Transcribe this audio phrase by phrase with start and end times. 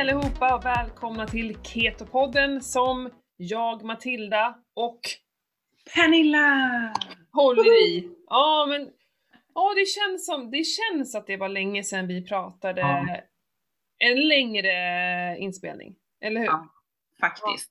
[0.00, 5.00] allihopa och välkomna till Ketopodden som jag, Matilda och
[5.94, 6.92] Pernilla!
[7.32, 8.08] håller i.
[8.26, 8.88] Ja men,
[9.54, 13.16] ja det känns som, det känns att det var länge sedan vi pratade Ja.
[13.98, 14.72] en längre
[15.38, 15.96] inspelning.
[16.20, 16.46] Eller hur?
[16.46, 16.68] Ja,
[17.20, 17.70] faktiskt.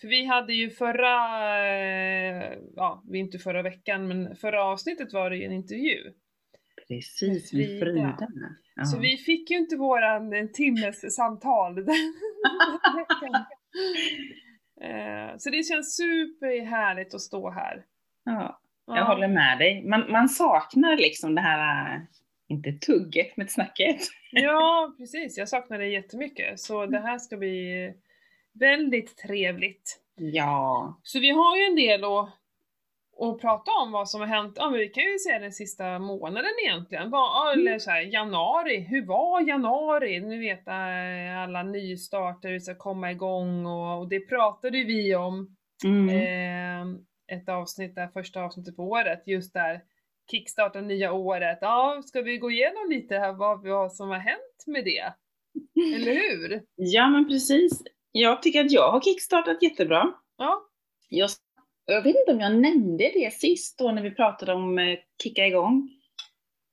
[0.00, 1.14] För vi hade ju förra,
[1.68, 6.12] eh, ja, inte förra veckan, men förra avsnittet var det ju en intervju.
[6.96, 8.16] Precis, Med Frida.
[8.76, 8.84] Ja.
[8.84, 11.78] Så vi fick ju inte våran en timmes samtal.
[14.80, 17.84] Eh, Så det känns superhärligt att stå här.
[18.24, 18.96] ja, Ja.
[18.96, 19.84] jag håller med dig.
[19.84, 22.00] Man, man saknar liksom det här, äh,
[22.48, 24.00] inte tugget med snacket.
[24.32, 25.38] Ja, precis.
[25.38, 26.60] Jag saknar det jättemycket.
[26.60, 27.92] Så det här ska bli
[28.52, 30.00] väldigt trevligt.
[30.16, 32.28] Ja, Så vi har ju en del att,
[33.22, 34.52] att prata om vad som har hänt.
[34.56, 37.10] Ja, men vi kan ju säga den sista månaden egentligen.
[37.10, 38.80] Vad, eller så här, januari.
[38.80, 40.20] Hur var januari?
[40.20, 45.56] Ni vet eh, alla nystarter ska komma igång och, och det pratade vi om.
[45.84, 46.08] mm.
[46.08, 46.98] Eh,
[47.36, 49.80] ett avsnitt där, första avsnittet på året, just där
[50.30, 51.58] kickstarta nya året.
[51.60, 55.12] Ja, ska vi gå igenom lite här vad, vad som har hänt med det?
[55.96, 56.62] Eller hur?
[56.74, 57.82] ja men precis.
[58.12, 60.12] Jag tycker att jag har kickstartat jättebra.
[60.38, 60.62] Ja,
[61.08, 61.30] Jag,
[61.86, 65.46] jag vet inte om jag nämnde det sist då när vi pratade om eh, kicka
[65.46, 65.88] igång.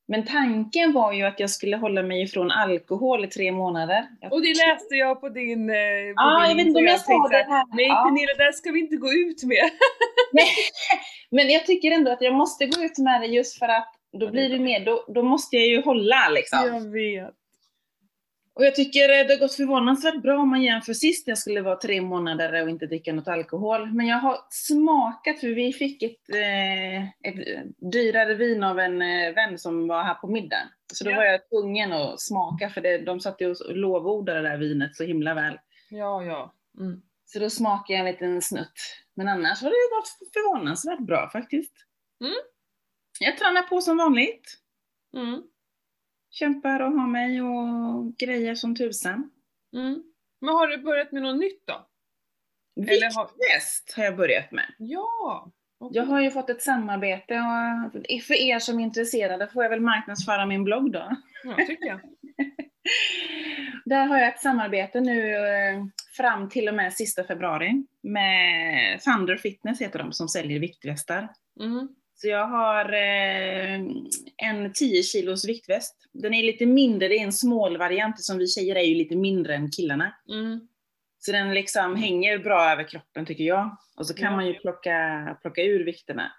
[0.07, 4.05] Men tanken var ju att jag skulle hålla mig ifrån alkohol i tre månader.
[4.21, 5.69] Jag och det läste jag på din...
[5.69, 7.21] eh, På Ja, din jag vet inte om jag Instagram.
[7.23, 7.65] sa det här.
[7.75, 8.03] Nej Ja.
[8.03, 9.69] Pernilla, det där ska vi inte gå ut med.
[10.31, 10.45] Nej,
[11.31, 14.31] men jag tycker ändå att jag måste gå ut med det just för att då
[14.31, 16.59] blir det mer, då, då måste jag ju hålla liksom.
[16.65, 17.35] Jag vet.
[18.59, 21.75] Och jag tycker det har gått förvånansvärt bra om man jämför sist jag skulle vara
[21.75, 23.93] tre månader och inte dricka något alkohol.
[23.93, 29.33] Men jag har smakat, för vi fick ett, eh, ett dyrare vin av en eh,
[29.33, 30.69] vän som var här på middag.
[30.93, 31.15] Så då Ja.
[31.15, 34.95] var jag tvungen att smaka, för det, de satt ju och lovordade det där vinet
[34.95, 35.59] så himla väl.
[35.89, 36.53] Ja, ja.
[36.79, 37.01] Mm.
[37.25, 38.73] Så då smakade jag en liten snutt.
[39.15, 41.73] Men annars har det gått förvånansvärt bra faktiskt.
[42.21, 42.33] Mm.
[43.19, 44.57] Jag tränar på som vanligt.
[45.17, 45.41] Mm.
[46.31, 49.31] Kämpar och har mig och grejer som tusan.
[49.75, 50.03] Mm.
[50.41, 51.85] Men har du börjat med något nytt då?
[52.87, 54.65] Eller har- Viktväst har jag börjat med.
[54.77, 55.51] Ja!
[55.79, 55.97] okej.
[56.01, 57.91] Jag har ju fått ett samarbete och
[58.23, 61.11] för er som är intresserade får jag väl marknadsföra min blogg då.
[61.43, 61.99] Ja, tycker jag.
[63.85, 65.85] Där har jag ett samarbete nu eh,
[66.17, 71.29] fram till och med sista februari med Thunder Fitness heter de som säljer viktvästar.
[71.61, 71.87] Mm.
[72.21, 73.79] Så jag har eh,
[74.37, 75.95] en 10 kilos viktväst.
[76.13, 79.15] Den är lite mindre, det är en small variant som vi tjejer är ju lite
[79.15, 80.15] mindre än killarna.
[80.29, 80.67] Mm.
[81.19, 83.77] Så den liksom hänger bra över kroppen tycker jag.
[83.97, 84.35] Och så kan Ja.
[84.35, 86.31] man ju plocka, plocka ur vikterna.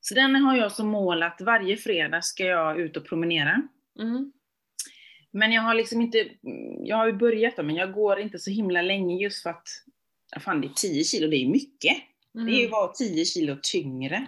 [0.00, 3.62] Så den har jag som mål att varje fredag ska jag ut och promenera.
[4.00, 4.32] Mm.
[5.32, 6.28] Men jag har liksom inte,
[6.84, 9.66] jag har ju börjat då, men jag går inte så himla länge just för att,
[10.40, 11.96] fan det är 10 kilo, det är mycket.
[12.32, 12.70] Det är ju Mm.
[12.70, 14.26] bara 10 kilo tyngre.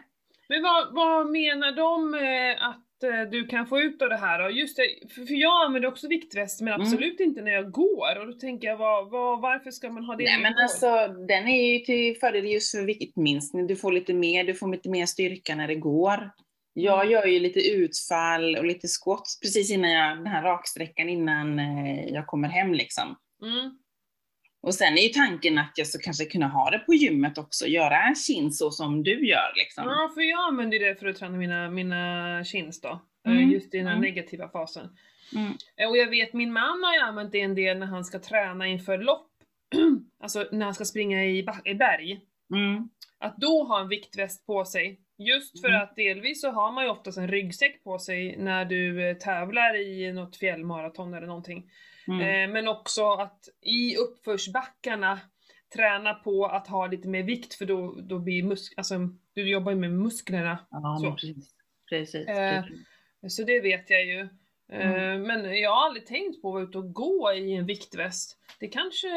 [0.51, 4.43] Men vad, vad menar de eh, att eh, du kan få ut av det här
[4.43, 4.51] då?
[4.51, 6.81] Just det, för, jag använder också viktväst men Mm.
[6.87, 10.17] absolut inte när jag går och då tänker jag vad, vad, varför ska man ha
[10.17, 10.63] det Nej men går?
[10.63, 13.67] alltså den är ju till fördel just för viktminskning.
[13.67, 16.31] Du får lite mer, du får lite mer styrka när det går.
[16.73, 17.13] Jag Mm.
[17.13, 22.05] gör ju lite utfall och lite squats precis innan jag, den här raksträckan innan eh,
[22.09, 23.17] jag kommer hem liksom.
[23.43, 23.79] Mm.
[24.63, 27.67] Och sen är ju tanken att jag ska kanske kunna ha det på gymmet också,
[27.67, 29.85] göra chins så som du gör liksom.
[29.85, 32.89] Ja, för jag använder det för att träna mina, mina chins då.
[32.89, 34.05] Eh, Mm, Just i den här mm.
[34.09, 34.89] negativa fasen.
[35.37, 35.53] Mm.
[35.77, 38.19] Eh, Och jag vet min man har ju använt det en del när han ska
[38.19, 39.31] träna inför lopp.
[40.23, 42.21] alltså när han ska springa i, i berg.
[42.55, 42.89] Mm.
[43.19, 45.01] Att då ha en viktväst på sig.
[45.19, 45.81] Just för Mm.
[45.83, 49.77] att delvis så har man ju oftast en ryggsäck på sig när du eh, tävlar
[49.77, 51.71] i något fjällmaraton eller någonting.
[52.11, 52.21] Mm.
[52.21, 55.21] Eh, men också att i uppförsbackarna
[55.75, 58.95] träna på att ha lite mer vikt för då, då blir musk alltså
[59.35, 60.59] du jobbar ju med musklerna.
[60.71, 61.13] Ja, så.
[61.13, 61.55] precis.
[61.89, 62.29] Precis.
[62.29, 63.37] Eh, precis.
[63.37, 64.21] Så det vet jag ju.
[64.21, 65.23] Eh, Mm.
[65.23, 68.37] Men jag har aldrig tänkt på att vara ute och gå i en viktväst.
[68.61, 69.09] Det kanske...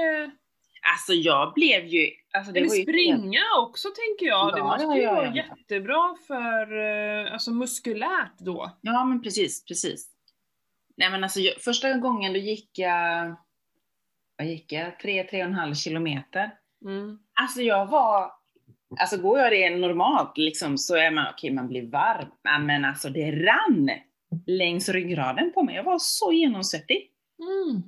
[0.95, 2.07] Alltså jag blev ju...
[2.33, 4.53] Alltså, det Eller ju springa också tänker jag.
[4.53, 8.71] det Ja, måste ja, ju ja, vara jättebra för eh, alltså muskulärt då.
[8.81, 10.09] Ja, men precis, precis.
[10.97, 13.35] Nej, men alltså jag, första gången då gick jag,
[14.37, 14.99] vad gick jag?
[14.99, 16.51] Tre, tre och en halv kilometer.
[16.85, 17.19] Mm.
[17.33, 18.31] Alltså jag var,
[18.99, 23.09] alltså går jag det normalt liksom så är man, okej man blir varm, men alltså
[23.09, 23.89] det rann
[24.47, 25.75] längs ryggraden på mig.
[25.75, 27.11] Jag var så genomsvettig.
[27.39, 27.83] Mm.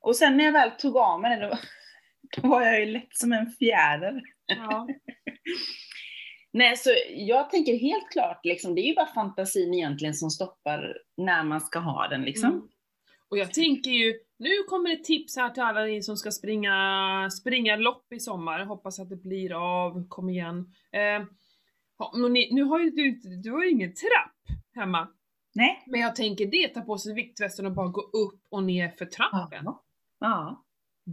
[0.00, 1.58] Och sen när jag väl tog av mig det, då,
[2.42, 4.22] då var jag ju lätt som en fjäder.
[4.46, 4.88] Ja.
[6.52, 10.98] Nej, så jag tänker helt klart, liksom, det är ju bara fantasin egentligen som stoppar
[11.16, 12.22] när man ska ha den.
[12.22, 12.50] Liksom.
[12.50, 12.68] Mm.
[13.28, 17.30] Och jag tänker ju, nu kommer ett tips här till alla ni som ska springa,
[17.30, 18.64] springa lopp i sommar.
[18.64, 20.74] Hoppas att det blir av, kom igen.
[20.92, 21.26] Eh,
[22.50, 25.08] nu har ju du, du har ju ingen trapp hemma.
[25.54, 25.82] Nej.
[25.86, 29.04] Men jag tänker det, ta på sig viktvästen och bara gå upp och ner för
[29.06, 29.64] trappen.
[29.64, 29.84] Ja.
[30.20, 30.64] ja.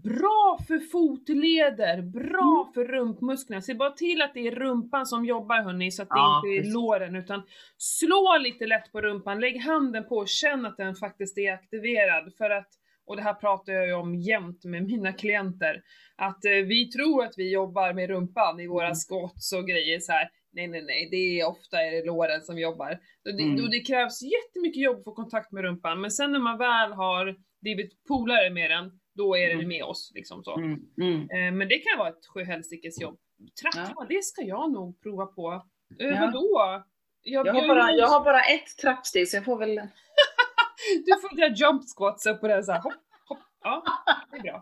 [0.04, 2.74] Bra för fotleder, bra Mm.
[2.74, 3.62] för rumpmusklerna.
[3.62, 6.56] Se bara till att det är rumpan som jobbar hörni, så att det Ja, inte
[6.56, 6.74] är precis.
[6.74, 7.16] låren.
[7.16, 7.44] Utan
[7.78, 12.34] slå lite lätt på rumpan, lägg handen på och känn att den faktiskt är aktiverad.
[12.38, 12.68] För att,
[13.06, 15.82] och det här pratar jag ju om jämt med mina klienter,
[16.16, 18.96] att eh, vi tror att vi jobbar med rumpan i våra Mm.
[18.96, 20.30] squats och grejer så här.
[20.52, 22.92] Nej, nej, nej, det är ofta är det låren som jobbar.
[23.26, 23.64] Och det, Mm.
[23.64, 27.36] och det krävs jättemycket jobb för kontakt med rumpan, men sen när man väl har
[27.62, 29.68] blivit polare med den, då är den Mm.
[29.68, 30.12] med oss.
[30.16, 30.58] Liksom så.
[30.58, 30.80] Mm.
[31.02, 31.22] Mm.
[31.22, 33.18] Eh, Men det kan vara ett sjuhelsikes jobb.
[33.62, 35.52] Trappa, det ska jag nog prova på.
[36.00, 36.20] Eh, Ja.
[36.26, 36.84] Vadå?
[37.22, 39.76] Jag, Jag, har bara, jag har bara ett trappsteg så jag får väl...
[41.06, 42.82] Du får göra jump squats upp på den så här.
[42.82, 42.94] hopp,
[43.30, 43.38] hopp.
[43.64, 43.84] Ja,
[44.32, 44.62] det är bra.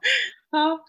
[0.51, 0.85] Ja.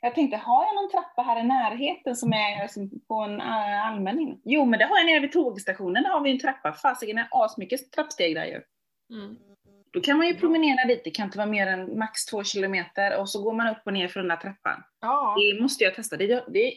[0.00, 2.68] Jag tänkte, har jag någon trappa här i närheten som är
[3.08, 4.40] på en äh, allmän in?
[4.44, 6.72] Jo, men det har jag nere vid tågstationen, där har vi en trappa.
[6.72, 8.60] Fasiken är asmycket trappsteg där ju.
[9.16, 9.36] Mm.
[9.92, 13.20] Då kan man ju promenera dit, det kan inte vara mer än max två kilometer
[13.20, 14.82] och så går man upp och ner för den där trappan.
[15.00, 16.16] Ja, Det måste jag testa.
[16.16, 16.72] Det, det,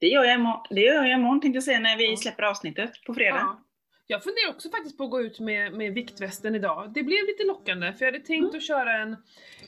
[0.00, 2.90] det, gör, jag imorgon, det gör jag imorgon tänkte jag säga när vi släpper avsnittet
[3.06, 3.36] på fredag.
[3.38, 3.62] ja.
[4.08, 6.92] Jag funderar också faktiskt på att gå ut med, med viktvästen idag.
[6.94, 8.56] Det blev lite lockande för jag hade tänkt Mm.
[8.56, 9.16] att köra en,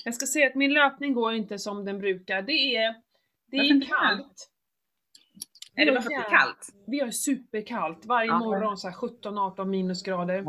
[0.04, 2.42] jag ska säga att min löpning går inte som den brukar.
[2.42, 2.94] Det är,
[3.50, 4.50] det Varför är kallt.
[5.76, 6.68] Är det bara för att det är kallt?
[6.86, 8.38] Vi har superkallt varje Ja.
[8.38, 10.42] morgon, så här 17-18 minusgrader.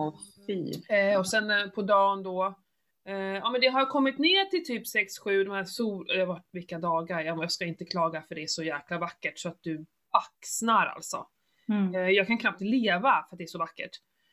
[0.90, 2.56] Eh, och sen eh, på dagen då,
[3.08, 4.84] eh, ja men det har kommit ner till typ
[5.26, 8.64] 6-7, de här sol, varit vilka dagar, jag, ska inte klaga för det är så
[8.64, 11.28] jäkla vackert så att du baxnar alltså.
[11.70, 11.96] Mm.
[11.96, 13.92] Eh, jag kan knappt leva för att det är så vackert.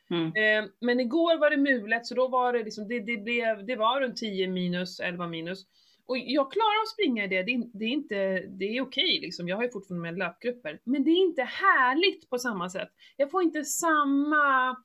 [0.09, 0.25] Mm.
[0.25, 3.75] Eh, men igår var det mulet så då var det liksom, det, det blev, det
[3.75, 5.65] var runt 10 minus, 11 minus.
[6.05, 9.19] Och jag klarar att springa i det, det är, det är inte, det är okej
[9.21, 10.79] liksom, jag har ju fortfarande med löpgrupper.
[10.83, 12.89] Men det är inte härligt på samma sätt.
[13.17, 14.75] Jag får inte samma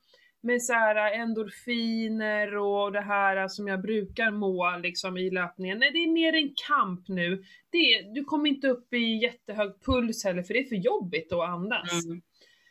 [0.43, 5.79] med så här endorfiner och det här som jag brukar må liksom i löpningen.
[5.79, 7.43] Nej, det är mer en kamp nu.
[7.69, 11.49] Det du kommer inte upp i jättehög puls heller för det är för jobbigt att
[11.49, 12.05] andas.
[12.05, 12.21] Mm.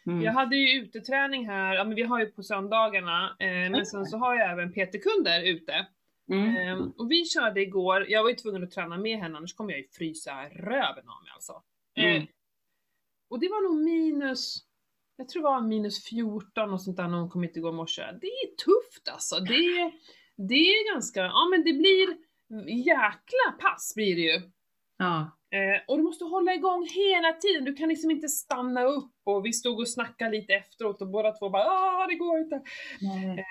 [0.06, 0.22] Mm.
[0.22, 4.06] Jag hade ju uteträning här, ja men vi har ju på söndagarna, eh, men sen
[4.06, 5.86] så har jag även PT-kunder ute.
[6.30, 6.56] Mm.
[6.56, 9.70] Eh, och vi körde igår, jag var ju tvungen att träna med henne annars kommer
[9.72, 11.62] jag ju frysa röven av mig alltså.
[11.96, 12.26] Eh, Mm.
[13.30, 14.58] och det var nog minus,
[15.16, 18.02] jag tror det var minus 14 och sånt där när hon kom hit igår morse.
[18.02, 19.40] Det är tufft alltså.
[19.40, 19.92] Det, är-
[20.48, 22.08] det är ganska, ja men det blir
[22.86, 24.40] jäkla pass blir det ju.
[24.98, 25.38] Ja.
[25.50, 29.46] Eh, och du måste hålla igång hela tiden, du kan liksom inte stanna upp och
[29.46, 32.56] vi stod och snackade lite efteråt och båda två bara ah det går inte.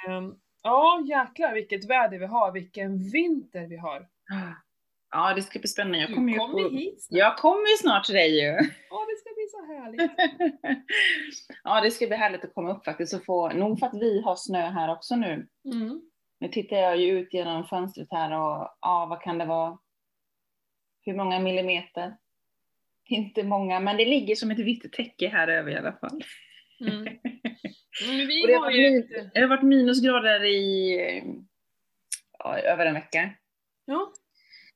[0.08, 4.08] Ehm, ja jäklar vilket väder vi har, vilken vinter vi har.
[5.12, 5.98] Ja, det ska bli spännande.
[5.98, 6.70] Jag Du kommer ju kommer på...
[6.70, 7.20] hit snart.
[7.20, 8.70] Jag kommer ju snart till dig ju.
[8.90, 10.12] Ja det ska bli så härligt.
[11.64, 14.22] ja, det ska bli härligt att komma upp faktiskt och få, nog för att vi
[14.22, 15.48] har snö här också nu.
[15.66, 16.02] Mm.
[16.40, 19.78] Nu tittar jag ju ut genom fönstret här och ja, vad kan det vara?
[21.02, 22.18] Hur många millimeter?
[23.06, 26.24] Inte många, men det ligger som ett vitt täcke här över i alla fall.
[26.82, 27.04] Mm.
[28.48, 31.44] Det, har min, det har varit minusgrader i
[32.40, 33.30] ja, över en vecka.
[33.86, 34.14] ja,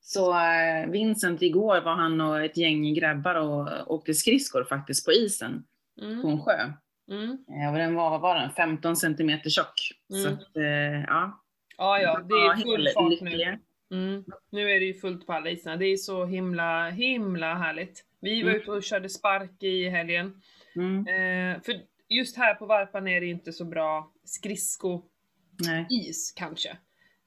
[0.08, 5.12] Så eh, Vincent igår var han och ett gäng grabbar och åkte skridskor faktiskt på
[5.12, 5.64] isen
[6.00, 6.26] på mm.
[6.28, 6.72] en sjö.
[7.10, 7.38] Mm.
[7.50, 9.92] Eh, Och den var, var den, 15 centimeter tjock.
[10.08, 10.34] Så Mm.
[10.34, 11.42] att, eh, ja.
[11.76, 13.58] ja ja, det är full fart nu.
[13.90, 14.24] Mm.
[14.50, 18.04] Nu är det ju fullt på alla isarna, det är så himla, himla härligt.
[18.20, 18.62] Vi var Mm.
[18.62, 20.42] ute och körde spark i helgen.
[20.76, 21.74] Mm, Eh, för
[22.08, 26.76] just här på Varpan är det inte så bra skridsko-is kanske.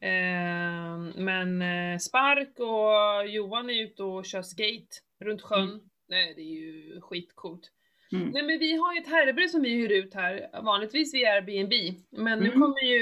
[0.01, 5.63] Eh, men eh, spark och Johan är ute och kör skate runt sjön.
[5.69, 5.79] Mm.
[6.09, 7.61] Nej, det är ju skitcoolt.
[8.11, 8.29] Mm.
[8.29, 11.73] Nej men vi har ju ett herrebre som vi hyr ut här, vanligtvis via Airbnb.
[12.11, 12.61] Men nu Mm.
[12.61, 13.01] kommer ju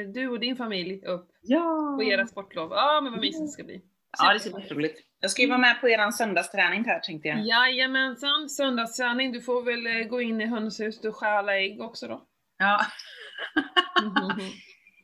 [0.00, 1.96] eh, du och din familj upp Ja.
[1.98, 2.70] på era sportlov.
[2.72, 3.80] Ja men vad mysigt det ska bli.
[4.18, 4.96] ja, det ska bli roligt.
[5.20, 7.46] Jag ska ju vara med på er söndagsträning här tänkte jag.
[7.46, 9.32] Jajamensan, söndagsträning.
[9.32, 12.26] Du får väl eh, gå in i hönshuset och stjäla ägg också då.
[12.58, 12.80] Ja.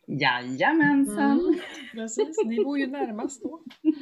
[0.07, 1.41] Jajamensan.
[1.41, 1.61] Mm,
[1.93, 3.63] precis, ni bor ju närmast då.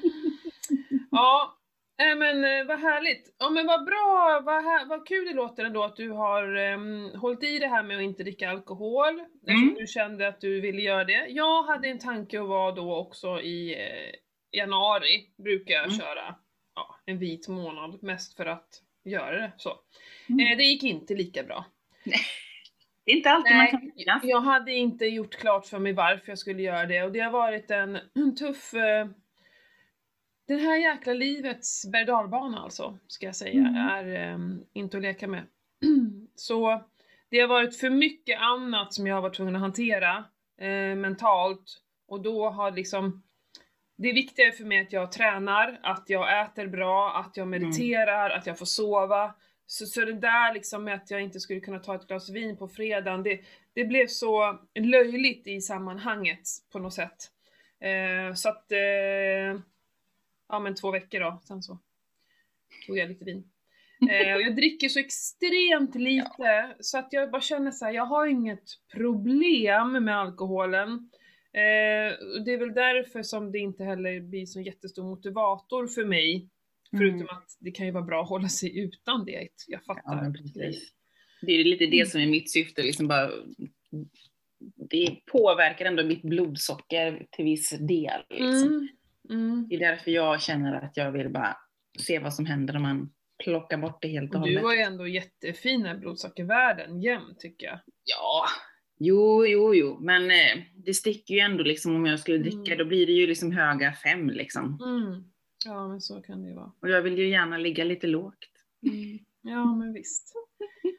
[1.11, 1.59] Ja,
[2.03, 3.37] äh, men eh, vad härligt.
[3.39, 7.11] Ja men vad bra, vad, här, vad kul det låter ändå att du har um,
[7.21, 9.21] hållit i det här med att inte dricka alkohol.
[9.47, 11.27] Eftersom du kände att du ville göra det.
[11.29, 14.15] Jag hade en tanke att vara då också i eh,
[14.61, 15.99] januari, brukar jag Mm.
[15.99, 16.35] köra
[16.75, 18.69] ja, en vit månad, mest för att
[19.05, 19.73] göra det så.
[20.29, 20.53] Mm.
[20.53, 21.65] Eh, det gick inte lika bra.
[23.05, 24.21] Det är inte alltid Nej, man kan lyckas.
[24.25, 27.31] Jag hade inte gjort klart för mig varför jag skulle göra det och det har
[27.31, 28.75] varit en, en tuff...
[28.75, 29.07] Eh,
[30.47, 33.77] det här jäkla livets berg alltså, ska jag säga, Mm.
[33.77, 34.39] är eh,
[34.73, 35.43] inte att leka med.
[36.35, 36.85] Så
[37.29, 40.25] det har varit för mycket annat som jag har varit tvungen att hantera
[40.61, 43.23] eh, mentalt och då har liksom
[43.97, 48.31] det är viktigare för mig att jag tränar, att jag äter bra, att jag mediterar,
[48.31, 49.35] att jag får sova.
[49.67, 52.57] Så, så det där liksom med att jag inte skulle kunna ta ett glas vin
[52.57, 53.41] på fredagen, det,
[53.73, 57.31] det blev så löjligt i sammanhanget på något sätt.
[57.81, 59.61] Eh, så att, eh,
[60.49, 61.79] ja men två veckor då, sen så
[62.87, 63.51] tog jag lite vin.
[64.11, 68.07] Eh, och jag dricker så extremt lite så att jag bara känner så här, jag
[68.07, 70.89] har inget problem med alkoholen.
[71.53, 76.49] Eh, det är väl därför som det inte heller blir så jättestor motivator för mig.
[76.99, 77.29] Förutom Mm.
[77.29, 79.49] att det kan ju vara bra att hålla sig utan det.
[79.69, 80.35] Jag fattar.
[80.55, 80.73] Ja.
[81.43, 83.31] Det är lite det som är mitt syfte, liksom bara,
[84.91, 88.21] det påverkar ändå mitt blodsocker till viss del.
[88.31, 88.69] Liksom.
[88.69, 88.89] Mm.
[89.31, 89.67] Mm.
[89.69, 91.57] Det är därför jag känner att jag vill bara
[91.99, 93.11] se vad som händer om man
[93.45, 94.65] plockar bort det helt och Och du hållet.
[94.65, 97.81] har ju ändå jättefina blodsockervärden jämt tycker jag.
[98.05, 98.45] Ja,
[98.99, 102.79] jo, jo, jo, men eh, det sticker ju ändå liksom om jag skulle dricka, Mm.
[102.79, 104.79] då blir det ju liksom höga fem liksom.
[104.85, 105.25] Mm.
[105.65, 106.73] Ja men så kan det ju vara.
[106.83, 108.39] Och jag vill ju gärna ligga lite lågt.
[108.87, 109.19] Mm.
[109.43, 110.33] Ja men visst.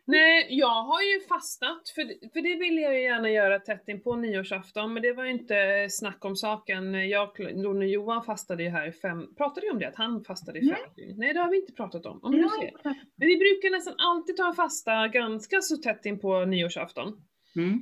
[0.08, 3.88] Nej, jag har ju fastat, för, det- för det ville jag ju gärna göra tätt
[3.88, 7.10] in på nyårsafton, men det var ju inte snack om saken.
[7.10, 9.88] Jag, när Johan fastade ju här i fem, pratade vi om det?
[9.88, 11.16] Att han fastade i fem dygn?
[11.18, 12.20] Nej det har vi inte pratat om.
[12.24, 12.72] om du ser.
[13.18, 17.08] Men vi brukar nästan alltid ta en fasta ganska så tätt in på nyårsafton.
[17.56, 17.82] Mm.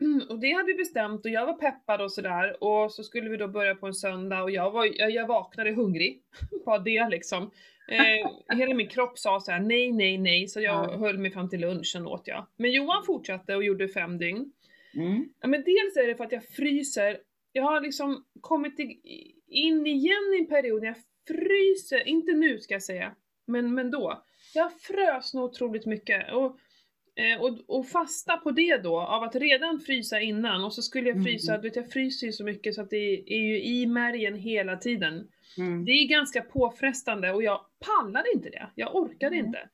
[0.00, 3.30] Ehm, och det hade vi bestämt och jag var peppad och sådär och så skulle
[3.30, 6.22] vi då börja på en söndag och jag, var, jag, jag vaknade hungrig.
[6.66, 7.50] Bara det liksom.
[7.88, 10.96] Eh, hela min kropp sa så här: nej, nej, nej, så jag Ja.
[10.96, 12.46] höll mig fram till lunchen åt jag.
[12.56, 14.52] Men Johan fortsatte och gjorde fem dygn.
[14.94, 15.28] Mm.
[15.40, 17.18] Ja, men dels är det för att jag fryser.
[17.52, 18.78] Jag har liksom kommit
[19.48, 20.96] in igen i en period när jag
[21.28, 23.12] fryser, inte nu ska jag säga,
[23.46, 24.22] men, men då.
[24.54, 26.32] Jag frös nog otroligt mycket.
[26.32, 26.58] Och,
[27.40, 31.24] och, och fasta på det då, av att redan frysa innan och så skulle jag
[31.24, 31.62] frysa, Mm.
[31.62, 34.76] du vet jag fryser ju så mycket så att det är ju i märgen hela
[34.76, 35.28] tiden.
[35.58, 35.84] Mm.
[35.84, 38.70] Det är ganska påfrestande och jag pallade inte det.
[38.74, 39.46] Jag orkade Mm.
[39.46, 39.68] inte.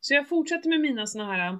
[0.00, 1.56] Så jag fortsatte med mina såna här äh,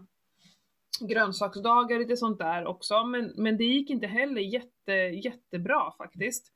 [1.09, 6.50] grönsaksdagar, lite sånt där också, men, men det gick inte heller jätte, jättebra faktiskt.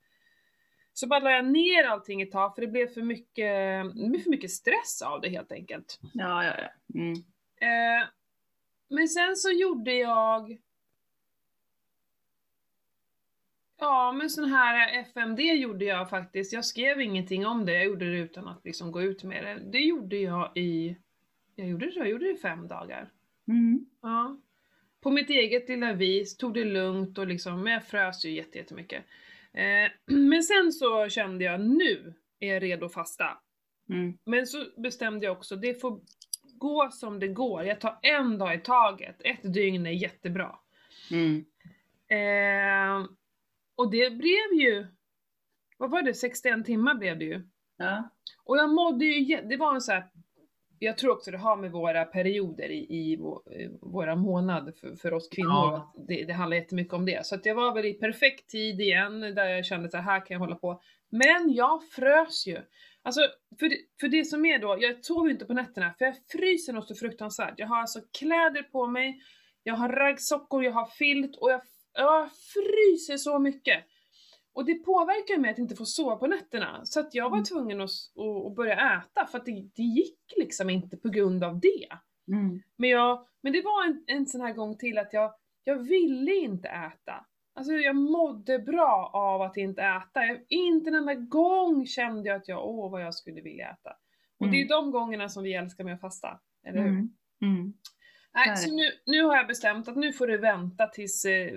[0.93, 4.21] Så bara la jag ner allting ett tag för det blev för mycket, det blev
[4.21, 5.99] för mycket stress av det helt enkelt.
[6.15, 7.01] Ja, ja, ja.
[7.01, 7.13] Mm.
[7.61, 8.09] Eh,
[8.89, 10.59] men sen så gjorde jag
[13.81, 16.53] Ja, men sån här FMD gjorde jag faktiskt.
[16.53, 19.71] Jag skrev ingenting om det, jag gjorde det utan att liksom gå ut med det.
[19.73, 20.97] Det gjorde jag i,
[21.55, 23.11] jag gjorde det, jag gjorde det i fem dagar.
[23.49, 23.87] Mm.
[24.03, 24.41] Ja.
[25.01, 28.59] På mitt eget lilla vis, tog det lugnt och liksom, men jag frös ju jätte-
[28.59, 29.05] jättemycket.
[29.53, 33.39] Eh, men sen så kände jag, nu är jag redo att fasta.
[33.89, 34.19] Mm.
[34.25, 36.01] Men så bestämde jag också, det får
[36.59, 37.65] gå som det går.
[37.65, 39.17] Jag tar en dag i taget.
[39.25, 40.57] Ett dygn är jättebra.
[41.11, 41.45] Mm.
[42.09, 43.07] Eh,
[43.77, 44.87] och det blev ju,
[45.79, 47.43] vad var det, 61 timmar blev det ju.
[47.77, 48.11] Ja.
[48.45, 50.05] Och jag mådde ju, det var en så här,
[50.79, 54.97] jag tror också det har med våra perioder i, i vå- eh, våra månad för,
[54.97, 55.51] för oss kvinnor.
[55.51, 55.77] Ja.
[55.97, 57.27] att Det, det handlar jättemycket om det.
[57.27, 60.27] Så att jag var väl i perfekt tid igen, där jag kände så här, här
[60.27, 60.83] kan jag hålla på.
[61.11, 62.59] Men jag frös ju.
[63.03, 63.21] Alltså,
[63.59, 66.15] för det, för det som är då, jag sov ju inte på nätterna, för jag
[66.33, 67.55] fryser något så fruktansvärt.
[67.57, 69.23] Jag har alltså kläder på mig,
[69.63, 71.61] jag har raggsockor, jag har filt och jag,
[71.93, 73.85] jag fryser så mycket.
[74.53, 76.81] Och det påverkar mig att inte få sova på nätterna.
[76.85, 77.45] Så att jag var Mm.
[77.45, 77.91] tvungen att,
[78.47, 81.89] att börja äta för att det, det gick liksom inte på grund av det.
[82.33, 82.63] Mm.
[82.77, 85.35] Men, jag, men det var en, en sån här gång till att jag,
[85.65, 87.27] jag ville inte äta.
[87.59, 90.25] Alltså jag mådde bra av att inte äta.
[90.27, 93.93] Jag, inte en enda gång kände jag att jag, åh vad jag skulle vilja äta.
[94.41, 96.41] Och det är ju de gångerna som vi älskar med att fasta.
[96.67, 96.89] Eller hur?
[96.89, 97.11] Mm.
[97.43, 97.73] Mm.
[98.35, 101.53] Nej, så nu, nu har jag bestämt att nu får du vänta tills eh,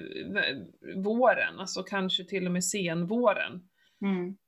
[0.95, 3.67] våren, alltså kanske till och med senvåren.
[4.01, 4.37] Mm.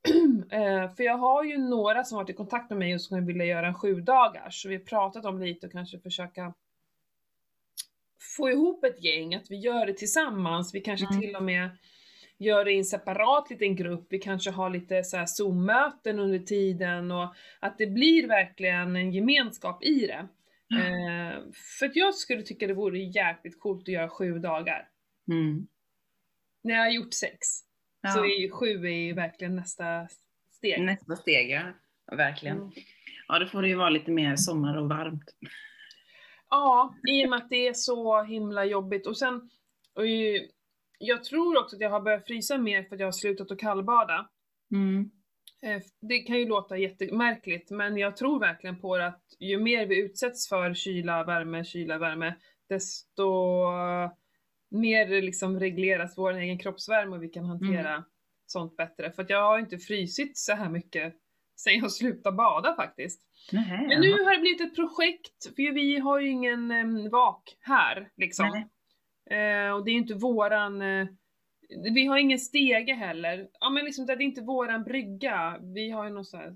[0.51, 3.39] Eh, för jag har ju några som varit i kontakt med mig och som vill
[3.39, 6.53] göra en sju dagars så vi har pratat om lite och kanske försöka
[8.37, 10.75] få ihop ett gäng, att vi gör det tillsammans.
[10.75, 11.21] Vi kanske Mm.
[11.21, 11.69] till och med
[12.37, 14.07] gör det i en separat liten grupp.
[14.09, 19.11] Vi kanske har lite så här Zoom-möten under tiden och att det blir verkligen en
[19.11, 20.27] gemenskap i det.
[20.79, 21.39] Eh,
[21.79, 24.87] för att jag skulle tycka det vore jäkligt coolt att göra sju dagar.
[25.31, 25.67] Mm.
[26.63, 27.37] När jag har gjort sex,
[28.01, 28.09] Ja.
[28.09, 30.07] så är ju sju är verkligen nästa
[30.51, 30.81] steg.
[30.81, 31.49] Nästa steg.
[31.51, 31.61] Ja,
[32.15, 32.57] Verkligen.
[32.57, 32.71] Mm.
[33.27, 35.23] Ja, då får det ju vara lite mer sommar och varmt.
[36.53, 39.07] Ja, i och med att det är så himla jobbigt.
[39.07, 39.49] Och sen,
[39.95, 40.47] och ju,
[40.99, 43.59] jag tror också att jag har börjat frysa mer för att jag har slutat att
[43.59, 44.29] kallbada.
[44.71, 45.11] Mm.
[45.61, 49.85] Eh, Det kan ju låta jättemärkligt, men jag tror verkligen på det att ju mer
[49.85, 52.35] vi utsätts för kyla, värme, kyla, värme,
[52.69, 53.23] desto
[54.71, 58.03] mer liksom regleras vår egen kroppsvärme och vi kan hantera
[58.45, 59.11] sånt bättre.
[59.11, 61.15] För att jag har inte frysit så här mycket
[61.55, 63.21] sen jag slutade bada faktiskt.
[63.51, 67.57] Nähä, Men nu har det blivit ett projekt, för vi har ju ingen em, vak
[67.59, 68.45] här liksom.
[69.29, 71.07] Eh, och det är ju inte våran, eh,
[71.93, 73.47] vi har ingen stege heller.
[73.59, 76.47] Ja men liksom det är inte våran brygga, vi har ju någon sån här,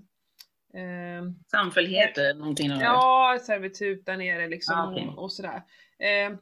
[0.74, 2.70] eh, Samfällighet eller någonting.
[2.70, 5.12] ja servitut där nere liksom Ah, okej.
[5.16, 5.62] och, sådär.
[5.98, 6.36] Eh,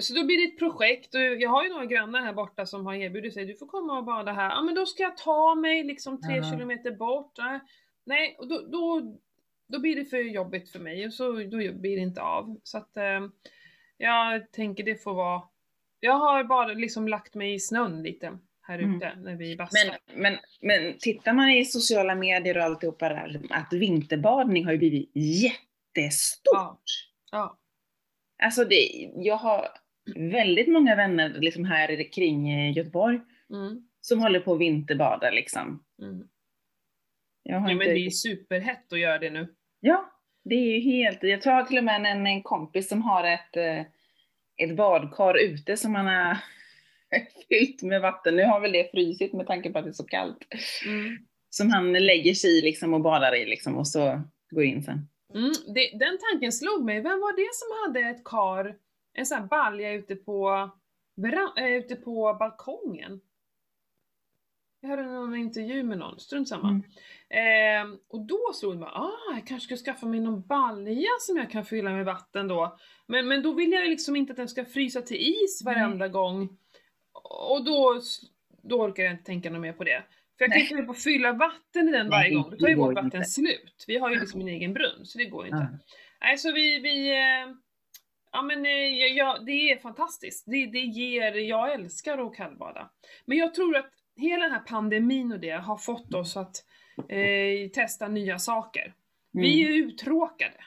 [0.00, 2.86] så då blir det ett projekt och jag har ju några grannar här borta som
[2.86, 4.50] har erbjudit sig, du får komma och bada här.
[4.50, 6.42] Ja men då ska jag ta mig liksom tre Ja.
[6.52, 7.32] kilometer bort.
[8.10, 9.16] Nej, och då, då,
[9.68, 12.60] då blir det för jobbigt för mig och så då blir det inte av.
[12.62, 13.20] Så att eh,
[13.96, 15.42] jag tänker det får vara,
[16.00, 18.96] jag har bara liksom lagt mig i snön lite här Mm.
[18.96, 19.98] ute när vi bastar.
[20.14, 24.78] Men, men, men tittar man i sociala medier och alltihopa där, att vinterbadning har ju
[24.78, 26.52] blivit jättestort.
[26.52, 26.78] Ja.
[27.32, 27.58] Ja.
[28.42, 29.68] Alltså det, jag har
[30.16, 33.88] väldigt många vänner liksom här kring eh, Göteborg Mm.
[34.00, 35.84] som håller på att vinterbada liksom.
[36.02, 36.28] Mm.
[37.48, 37.84] Har Ja men inte...
[37.84, 39.54] det är superhett att göra det nu.
[39.80, 40.12] Ja,
[40.44, 41.22] det är ju helt...
[41.22, 43.80] Jag tror till och med en, en kompis som har ett, eh,
[44.56, 46.36] ett badkar ute som han har
[47.48, 48.36] fyllt med vatten.
[48.36, 50.46] Nu har väl det frysit med tanke på att det är så kallt.
[50.86, 51.18] Mm.
[51.50, 55.08] Som han lägger sig i liksom och badar i liksom och så går in sen.
[55.34, 57.00] Mm, det, den tanken slog mig.
[57.00, 58.76] Vem var det som hade ett kar,
[59.12, 60.70] en sån här balja ute på,
[61.56, 63.20] äh, ute på balkongen?
[64.80, 66.68] Jag hörde någon intervju med någon, strunt samma.
[66.68, 66.82] Mm.
[67.30, 71.36] Eh, och då slog det mig, ah, jag kanske ska skaffa mig någon balja som
[71.36, 72.78] jag kan fylla med vatten då.
[73.06, 76.08] Men, men då vill jag ju liksom inte att den ska frysa till is varenda
[76.08, 76.58] gång.
[77.50, 78.00] Och då,
[78.62, 80.02] då orkar jag inte tänka något mer på det.
[80.38, 82.56] För jag kan inte hålla på att fylla vatten i den Nej, varje gång, då
[82.56, 83.24] tar det ju vårt vatten inte.
[83.30, 83.84] slut.
[83.86, 85.68] Vi har ju liksom en egen brunn, så det går ju inte.
[85.72, 85.78] Ja.
[86.20, 87.54] Nej, så vi, vi eh,
[88.32, 90.44] ja men eh, ja, ja, det är fantastiskt.
[90.46, 92.90] Det, det ger, jag älskar att kallbada.
[93.24, 96.64] Men jag tror att hela den här pandemin och det har fått oss att
[97.08, 98.94] eh, testa nya saker.
[99.32, 100.64] Vi är uttråkade.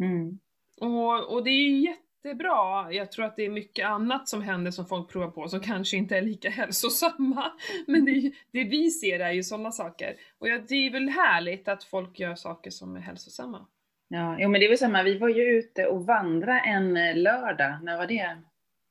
[0.00, 0.38] Mm.
[0.80, 2.92] Och, och det är ju jättebra.
[2.92, 5.96] Jag tror att det är mycket annat som händer som folk provar på som kanske
[5.96, 7.52] inte är lika hälsosamma.
[7.86, 10.16] Men det, det vi ser är ju sådana saker.
[10.38, 13.66] Och ja, det är väl härligt att folk gör saker som är hälsosamma.
[14.08, 15.02] Ja, jo, men det är väl samma.
[15.02, 17.78] Vi var ju ute och vandrade en eh, lördag.
[17.82, 18.36] När var det?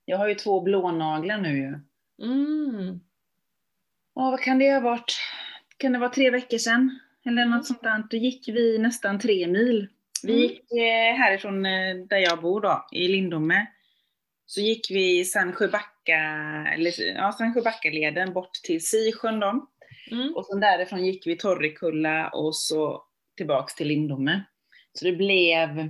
[0.05, 1.79] Jag har ju två blånaglar nu ju.
[2.27, 2.99] Mm.
[4.15, 5.17] Ja, vad kan det ha varit?
[5.85, 6.99] Kan det vara tre veckor sedan?
[7.25, 7.57] Eller Mm.
[7.57, 8.03] något sånt där.
[8.09, 9.87] Då gick vi nästan tre mil.
[10.23, 10.41] Vi Mm.
[10.41, 13.67] gick eh, härifrån eh, där jag bor då, i Lindome.
[14.45, 16.17] Så gick vi Sandsjöbacka,
[16.73, 19.67] eller ja, Sandsjöbackaleden bort till Sisjön då.
[20.11, 20.35] Mm.
[20.35, 23.03] Och sen därifrån gick vi Torrekulla och så
[23.37, 24.43] tillbaks till Lindome.
[24.93, 25.89] Så det blev,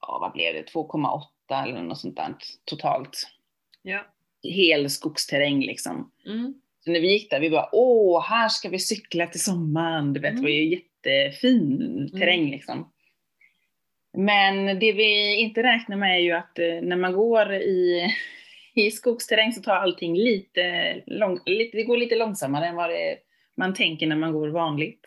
[0.00, 3.22] ja vad blev det, 2,8 eller något sånt där totalt.
[3.82, 4.06] Ja.
[4.42, 6.12] Hel skogsterräng liksom.
[6.26, 6.54] Mm.
[6.88, 10.12] När vi gick där, vi bara åh, här ska vi cykla till sommaren.
[10.12, 12.92] Du vet, det var ju jättefin terräng liksom.
[14.16, 18.06] Men det vi inte räknar med är ju att eh, när man går i,
[18.74, 23.18] i skogsterräng så tar allting lite, lång, lite, det går lite långsammare än vad det,
[23.56, 25.00] man tänker när man går vanligt.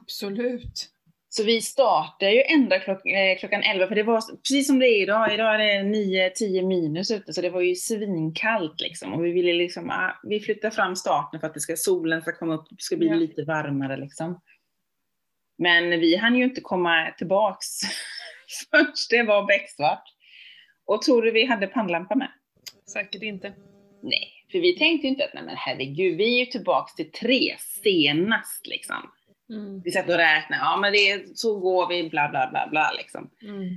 [0.00, 0.91] Absolut.
[1.34, 4.86] Så vi startar ju ända klock, eh, klockan 11, för det var precis som det
[4.86, 5.34] är idag.
[5.34, 9.12] Idag är det 9-10 minus ute, så det var ju svinkallt liksom.
[9.14, 12.32] Och vi ville liksom, ah, vi flyttar fram starten för att det ska, solen ska
[12.32, 13.14] komma upp, det ska bli Ja.
[13.14, 14.40] lite varmare liksom.
[15.58, 17.66] Men vi hann ju inte komma tillbaks
[18.70, 20.04] förrän det var becksvart.
[20.86, 22.28] Och tror du vi hade pannlampa med?
[22.92, 23.52] Säkert inte.
[24.02, 27.12] Nej, för vi tänkte ju inte att nej men herregud, vi är ju tillbaks till
[27.12, 29.10] tre senast liksom.
[29.50, 29.80] Mm.
[29.84, 32.90] Vi satt och räknade, ja men det är, så går vi, bla bla bla bla
[32.98, 33.30] liksom.
[33.42, 33.68] Mm.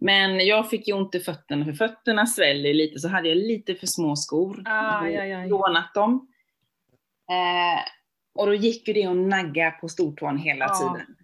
[0.00, 3.74] Men jag fick ju ont i fötterna, för fötterna sväller lite, så hade jag lite
[3.74, 4.62] för små skor.
[4.64, 6.28] Aj, Jag hade lånat dem.
[7.30, 7.82] Eh,
[8.34, 10.74] och då gick ju det att nagga på stortån hela Ja.
[10.78, 11.16] tiden.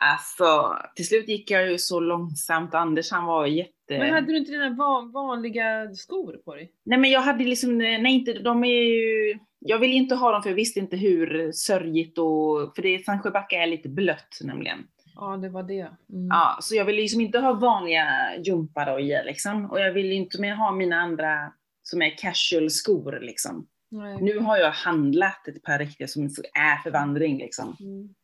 [0.00, 2.74] Alltså, till slut gick jag ju så långsamt.
[2.74, 3.70] Anders han var jätte...
[3.88, 6.72] Men hade du inte dina van, vanliga skor på dig?
[6.84, 9.38] Nej men jag hade liksom, nej inte, de är ju...
[9.66, 12.74] Jag ville inte ha dem för jag visste inte hur sörjigt och...
[12.74, 14.78] För det Sandsjöbacka är lite blött nämligen.
[15.14, 15.80] Ja, det var det.
[16.12, 16.28] Mm.
[16.30, 18.06] Ja, så jag ville liksom inte ha vanliga
[18.38, 19.70] gympadojor liksom.
[19.70, 23.66] Och jag ville inte mer ha mina andra som är casual skor liksom.
[23.90, 24.22] Nej.
[24.22, 27.76] Nu har jag handlat ett par riktiga som är för vandring liksom.
[27.80, 28.14] Mm.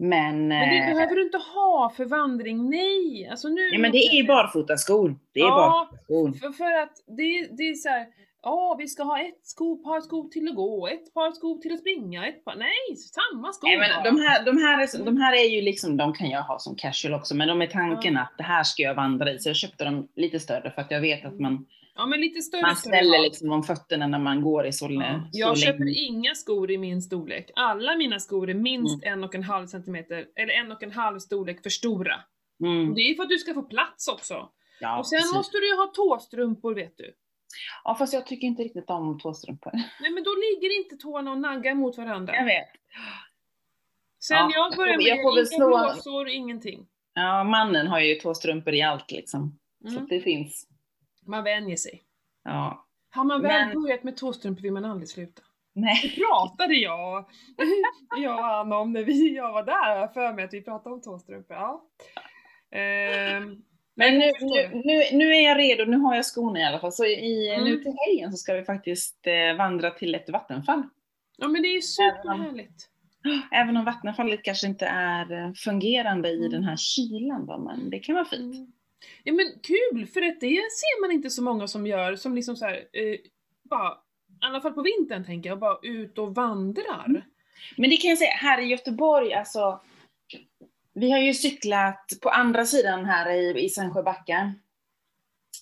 [0.00, 3.28] Men, Men det eh, behöver du inte ha för vandring, nej!
[3.30, 3.60] Alltså nu...
[3.60, 5.18] ja, men det är ju barfotaskor.
[5.32, 6.32] Det är Ja, barfotaskor.
[6.32, 8.06] För, för att det, det är så här,
[8.42, 11.72] ja vi ska ha ett sko, par skor till att gå, ett par skor till
[11.72, 15.16] att springa, ett par, nej samma skor Nej, men de, här, de, här är, de
[15.16, 18.14] här är ju liksom, de kan jag ha som casual också, men de är tanken
[18.14, 18.20] Ja.
[18.20, 19.38] att det här ska jag vandra i.
[19.38, 22.42] Så jag köpte dem lite större för att jag vet att man, Ja men lite
[22.42, 25.28] större man ställer liksom om fötterna när man går i så, Ja.
[25.32, 27.50] Jag köper inga skor i min storlek.
[27.54, 29.18] Alla mina skor är minst Mm.
[29.18, 32.14] en och en halv centimeter, eller en och en halv storlek för stora.
[32.64, 32.94] Mm.
[32.94, 34.48] Det är för att du ska få plats också.
[34.80, 35.34] Ja, och sen precis.
[35.34, 37.14] måste du ju ha tåstrumpor vet du.
[37.84, 39.70] Ja, fast jag tycker inte riktigt om tåstrumpor.
[40.00, 42.34] Nej men då ligger inte tårna och naggar mot varandra.
[42.36, 42.68] Jag vet.
[44.20, 46.86] Sen Ja, jag började med jag får inga slå- blåsor, ingenting.
[47.14, 49.58] Ja, mannen har ju tåstrumpor i allt liksom.
[49.82, 50.02] Så Mm.
[50.02, 50.68] att det finns.
[51.26, 52.02] Man vänjer sig.
[52.44, 52.86] Ja.
[53.10, 55.42] Har man väl Men- börjat med tåstrumpor vill man aldrig sluta.
[55.74, 56.00] Nej.
[56.02, 57.24] Det pratade jag,
[58.16, 60.94] jag och Anna om när vi, jag var där, jag för mig att vi pratade
[60.94, 61.56] om tåstrumpor.
[61.56, 61.84] Ja.
[62.70, 63.62] Ehm,
[63.98, 66.92] Men nu, nu, nu, nu är jag redo, nu har jag skorna i alla fall.
[66.92, 67.64] Så i, Mm.
[67.64, 70.82] nu till helgen så ska vi faktiskt eh, vandra till ett vattenfall.
[71.38, 72.88] ja men det är ju superhärligt.
[73.52, 76.50] Även om vattenfallet kanske inte är eh, fungerande i Mm.
[76.50, 78.54] den här kylan då, men det kan vara fint.
[78.54, 78.72] Mm.
[79.24, 82.56] Ja men kul, för att det ser man inte så många som gör, som liksom
[82.56, 83.16] så här, eh,
[83.70, 87.04] bara, i alla fall på vintern tänker jag, bara ut och vandrar.
[87.08, 87.22] Mm.
[87.76, 89.80] Men det kan jag säga, här i Göteborg, alltså
[90.98, 94.54] vi har ju cyklat på andra sidan här i, i Sandsjöbacka.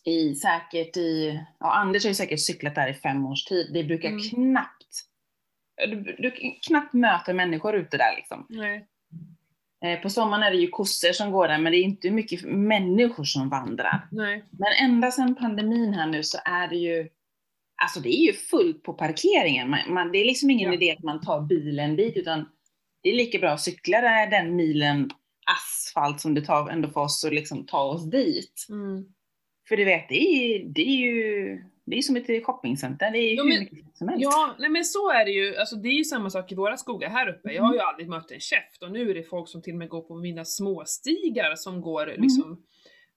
[0.04, 3.70] I säkert i, ja Anders har ju säkert cyklat där i fem års tid.
[3.74, 4.20] Det brukar Mm.
[4.20, 4.86] knappt,
[5.88, 6.32] du, du
[6.66, 8.46] knappt möter människor ute där liksom.
[8.48, 8.86] Nej.
[9.84, 12.42] Eh, på sommaren är det ju kossor som går där, men det är inte mycket
[12.44, 14.08] människor som vandrar.
[14.12, 14.44] Nej.
[14.50, 17.08] Men ända sedan pandemin här nu så är det ju,
[17.82, 19.70] alltså det är ju fullt på parkeringen.
[19.70, 20.74] Man, man, det är liksom ingen Ja.
[20.74, 22.48] idé att man tar bilen dit, utan
[23.02, 25.10] det är lika bra att cykla där, den milen
[25.46, 28.66] asfalt som det tar ändå för oss att liksom ta oss dit.
[28.70, 29.04] Mm.
[29.68, 33.30] För du vet, det är, det är ju det är som ett shoppingcenter, det är
[33.30, 34.22] ju Ja, hur men- mycket som helst.
[34.22, 35.56] Ja, nej men så är det ju.
[35.56, 37.52] Alltså det är ju samma sak i våra skogar här uppe.
[37.52, 37.74] Jag har Mm.
[37.76, 40.00] ju aldrig mött en käft och nu är det folk som till och med går
[40.02, 42.22] på mina småstigar som går Mm.
[42.22, 42.62] liksom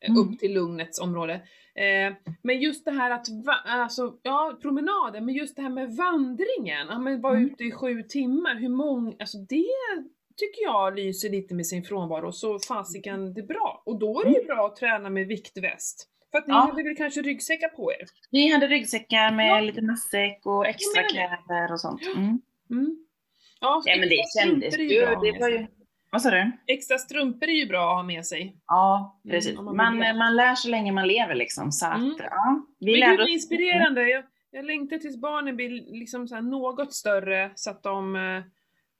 [0.02, 0.22] eh, Mm.
[0.22, 1.34] upp till lugnets område.
[1.76, 2.13] Eh,
[2.44, 3.28] men just det här att,
[3.65, 7.46] alltså, ja promenaden, men just det här med vandringen, ja men vara Mm.
[7.50, 9.65] ute i sju timmar, hur många, alltså det
[10.39, 13.84] tycker jag lyser lite med sin frånvaro, så fasiken det är bra.
[13.86, 16.08] Och då är det ju bra att träna med viktväst.
[16.32, 16.62] För att ni Mm.
[16.65, 16.71] Ja.
[16.71, 18.06] hade väl kanske ryggsäckar på er?
[18.32, 19.60] Vi hade ryggsäckar med Ja.
[19.60, 22.02] lite matsäck och extra kläder och sånt.
[22.15, 22.41] Mm.
[22.71, 22.97] Mm.
[23.62, 25.67] Ja, Ja men det kändes ju, det var ju,
[26.12, 26.52] vad sa du?
[26.67, 28.56] Extra strumpor är ju bra att ha med sig.
[28.67, 29.58] Ja, Mm, precis.
[29.58, 31.71] om man man, man lär så länge man lever liksom.
[31.71, 32.15] Så att, Mm.
[32.19, 32.65] ja.
[32.80, 34.10] Vi Men gud oss- inspirerande!
[34.10, 38.15] Jag, jag längtar tills barnen blir liksom något större så att de...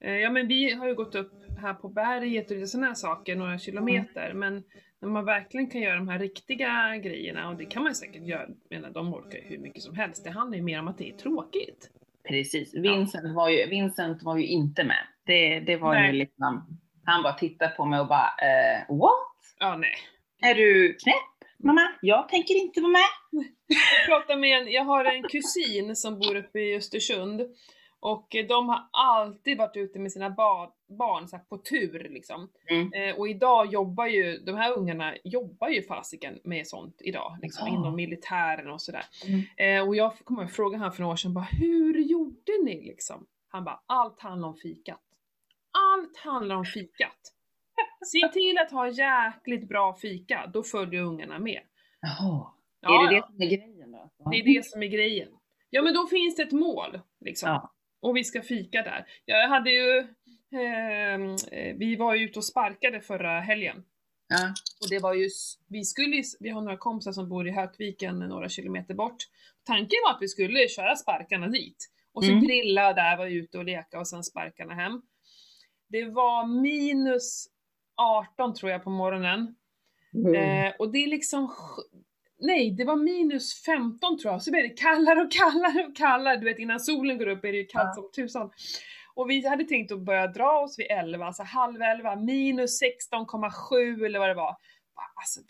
[0.00, 3.36] eh, Ja men vi har ju gått upp här på berget och sådana här saker,
[3.36, 4.32] några kilometer.
[4.34, 4.62] Men
[5.00, 8.46] när man verkligen kan göra de här riktiga grejerna, och det kan man säkert göra,
[8.70, 10.24] menar de orkar ju hur mycket som helst.
[10.24, 11.90] Det handlar ju mer om att det är tråkigt.
[12.28, 12.74] Precis.
[12.74, 15.06] Vincent var ju, Vincent var ju inte med.
[15.26, 16.06] Det, det var Nej.
[16.06, 19.36] ju liksom, han bara tittade på mig och bara, eh, what?
[19.58, 19.94] Ja nej.
[20.42, 21.88] Är du knäpp mamma?
[22.02, 23.08] Jag tänker inte vara med.
[23.68, 27.40] Jag pratade med en, jag har en kusin som bor uppe i Östersund.
[28.00, 32.50] Och eh, de har alltid varit ute med sina ba- barn så på tur liksom.
[32.70, 32.92] Mm.
[32.92, 37.66] Eh, och idag jobbar ju, de här ungarna jobbar ju fasiken med sånt idag, liksom
[37.68, 37.74] Ja.
[37.74, 39.04] inom militären och sådär.
[39.26, 39.80] Mm.
[39.82, 42.80] Eh, och jag kommer ihåg fråga han för några år sedan, bara, hur gjorde ni
[42.84, 43.26] liksom?
[43.48, 45.00] Han bara, allt handlar om fikat.
[45.94, 47.34] Allt handlar om fikat.
[48.06, 51.60] Se till att ha jäkligt bra fika, då följer ungarna med.
[52.00, 52.46] Jaha.
[52.80, 53.20] Ja, är det ja.
[53.20, 54.30] det som är grejen då?
[54.30, 55.28] Det är det som är grejen.
[55.70, 57.48] Ja men då finns det ett mål liksom.
[57.48, 57.70] Ja.
[58.00, 59.06] Och vi ska fika där.
[59.24, 59.98] Jag hade ju,
[60.60, 63.84] ehm, eh, vi var ju ute och sparkade förra helgen.
[64.28, 64.48] Ja.
[64.80, 65.28] Och det var ju,
[65.68, 69.16] vi skulle vi har några kompisar som bor i Hökviken några kilometer bort.
[69.64, 71.90] Tanken var att vi skulle köra sparkarna dit.
[72.12, 72.44] Och så Mm.
[72.44, 75.02] grilla där, vara ute och leka och sen sparkarna hem.
[75.88, 77.46] Det var minus
[77.96, 79.54] 18 tror jag på morgonen.
[80.14, 80.34] Mm.
[80.34, 81.54] Eh, och det är liksom,
[82.40, 86.36] nej det var minus 15 tror jag, så blev det kallare och kallare och kallare.
[86.36, 88.02] Du vet innan solen går upp är det ju kallt Ja.
[88.02, 88.50] som tusan.
[89.14, 94.04] Och vi hade tänkt att börja dra oss vid 11, alltså halv 11, minus 16,7
[94.06, 94.50] eller vad det var.
[94.96, 95.40] Va, Alltså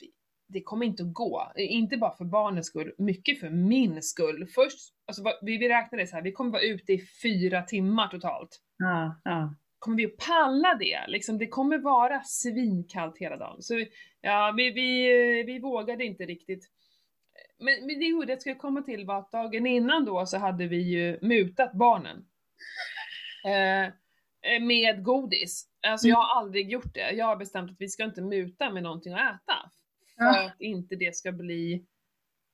[0.48, 1.52] det kommer inte att gå.
[1.56, 4.46] Inte bara för barnens skull, mycket för min skull.
[4.54, 8.60] Först, alltså vi, vi räknade så här, vi kommer vara ute i fyra timmar totalt
[8.78, 9.54] Ja, ja.
[9.78, 10.98] kommer vi att palla det?
[11.08, 13.62] Liksom, det kommer vara svinkallt hela dagen.
[13.62, 13.84] Så
[14.20, 16.66] ja, vi, vi, vi vågade inte riktigt.
[17.60, 20.66] Men, men det gjorde jag skulle komma till var att dagen innan då så hade
[20.66, 22.24] vi ju mutat barnen.
[23.44, 25.66] Eh, eh, med godis.
[25.86, 27.10] Alltså jag har aldrig gjort det.
[27.10, 29.70] Jag har bestämt att vi ska inte muta med någonting att äta.
[30.16, 30.46] För Ja.
[30.46, 31.84] att inte det ska bli...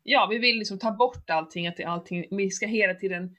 [0.03, 3.37] Ja, vi vill liksom ta bort allting, att allting, vi ska hela tiden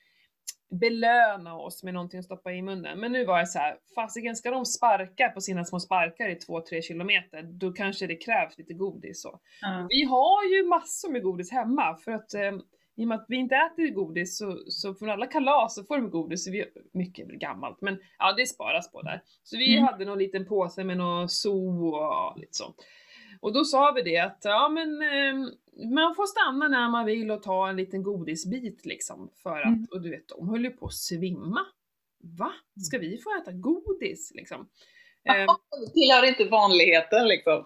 [0.70, 3.00] belöna oss med någonting att stoppa i munnen.
[3.00, 6.36] Men nu var jag så här, fasiken ska de sparka på sina små sparkar i
[6.36, 9.40] 2-3 kilometer, då kanske det krävs lite godis så.
[9.62, 9.88] Ja.
[9.90, 12.52] Vi har ju massor med godis hemma för att eh,
[13.00, 15.98] i och med att vi inte äter godis så, så från alla kalas så får
[15.98, 19.22] de godis, så vi, mycket gammalt men ja det sparas på där.
[19.44, 19.86] Så vi Mm.
[19.88, 22.76] hade någon liten påse med någon zoo och lite sånt.
[23.42, 25.50] Och då sa vi det att ja men eh,
[25.94, 29.88] man får stanna när man vill och ta en liten godisbit liksom för att, Mm.
[29.92, 31.66] och du vet de höll ju på att svimma.
[32.24, 32.54] Va?
[32.88, 34.68] Ska vi få äta godis liksom?
[35.24, 35.34] Eh,
[35.86, 37.66] Det tillhör inte vanligheten liksom.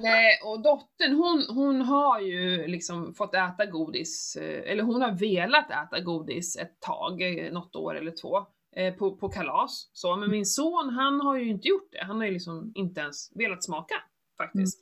[0.00, 5.12] Nej, och dottern hon, hon har ju liksom fått äta godis, eh, eller hon har
[5.12, 8.38] velat äta godis ett tag, eh, något år eller två,
[8.76, 9.90] eh, på, på kalas.
[9.92, 13.00] Så, men min son han har ju inte gjort det, han har ju liksom inte
[13.00, 13.94] ens velat smaka
[14.36, 14.80] faktiskt.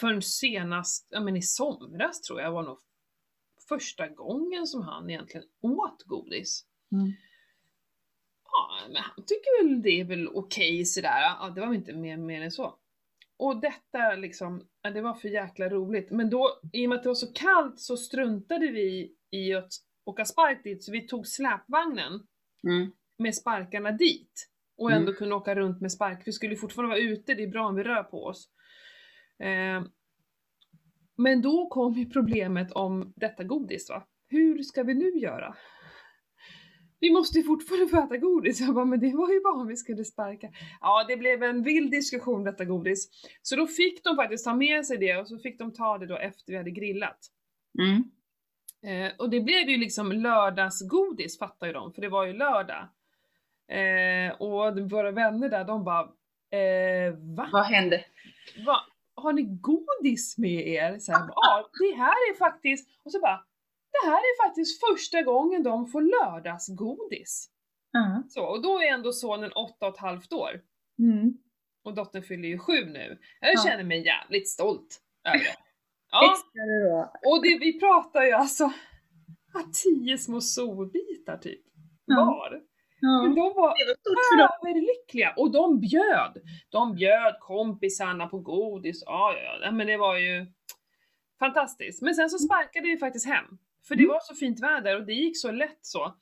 [0.00, 2.78] Förrän senast, ja men i somras tror jag var nog
[3.68, 6.64] första gången som han egentligen åt godis.
[6.92, 7.12] Mm.
[8.44, 11.92] Ja, men han tycker väl det är väl okej sådär, ja det var väl inte
[11.92, 12.74] mer, mer än så.
[13.36, 16.10] Och detta liksom, ja, det var för jäkla roligt.
[16.10, 19.72] Men då, i och med att det var så kallt så struntade vi i att
[20.04, 22.26] åka spark dit, så vi tog släpvagnen
[22.64, 22.92] Mm.
[23.18, 24.48] med sparkarna dit.
[24.78, 25.14] Och ändå Mm.
[25.18, 26.22] kunde åka runt med spark.
[26.26, 28.48] Vi skulle fortfarande vara ute, det är bra om vi rör på oss.
[29.40, 29.82] Eh,
[31.16, 34.06] men då kom ju problemet om detta godis va.
[34.28, 35.54] Hur ska vi nu göra?
[37.00, 38.60] Vi måste ju fortfarande få äta godis.
[38.60, 40.48] Jag bara, men det var ju bara om vi skulle sparka.
[40.80, 43.08] Ja, det blev en vild diskussion detta godis.
[43.42, 46.06] Så då fick de faktiskt ta med sig det och så fick de ta det
[46.06, 47.18] då efter vi hade grillat.
[47.78, 48.04] Mm.
[48.86, 52.88] Eh, och det blev ju liksom lördagsgodis fattar ju de, för det var ju lördag.
[53.68, 56.02] Eh, och våra vänner där, de bara
[56.60, 57.48] eh, va?
[57.52, 58.04] Vad hände?
[58.66, 58.80] va?
[59.22, 60.98] Har ni godis med er?
[60.98, 63.44] Så här, ja, det här är faktiskt, och så bara,
[63.92, 67.50] det här är faktiskt första gången de får lördagsgodis.
[67.92, 68.22] Ja.
[68.28, 70.60] Så, och då är ändå sonen åtta och ett halvt år.
[70.98, 71.34] Mm.
[71.84, 73.18] Och dottern fyller ju sju nu.
[73.40, 73.62] Jag Ja.
[73.66, 75.56] känner mig jävligt stolt över det.
[76.12, 76.36] Ja,
[77.26, 78.72] och det, vi pratar ju alltså
[79.84, 81.60] tio små solbitar typ
[83.00, 83.22] Ja.
[83.22, 83.74] Men de var
[84.66, 86.42] överlyckliga och de bjöd.
[86.68, 89.02] De bjöd kompisarna på godis.
[89.06, 90.46] Ja, ja, ja, men det var ju
[91.38, 92.02] fantastiskt.
[92.02, 93.58] Men sen så sparkade vi faktiskt hem.
[93.88, 94.12] För det Mm.
[94.12, 96.14] var så fint väder och det gick så lätt så.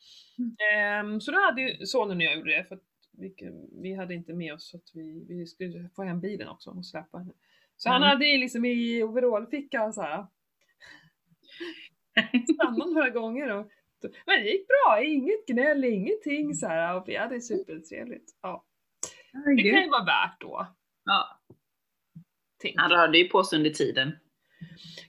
[0.74, 2.82] Ehm, så då hade ju sonen och jag gjorde det för att
[3.18, 3.34] vi,
[3.82, 6.86] vi hade inte med oss så att vi, vi skulle få hem bilen också och
[6.86, 7.32] släppa henne.
[7.76, 8.08] Så han Mm.
[8.08, 10.26] hade ju liksom i overallfickan så här.
[12.54, 13.66] stannade några gånger och
[14.26, 18.30] men det gick bra, inget gnäll, ingenting så här och vi hade supertrevligt.
[18.42, 18.64] Ja,
[19.56, 20.66] det kan ju vara värt då.
[21.04, 21.40] Ja.
[22.62, 24.12] tänker Han rörde ju på sig under tiden.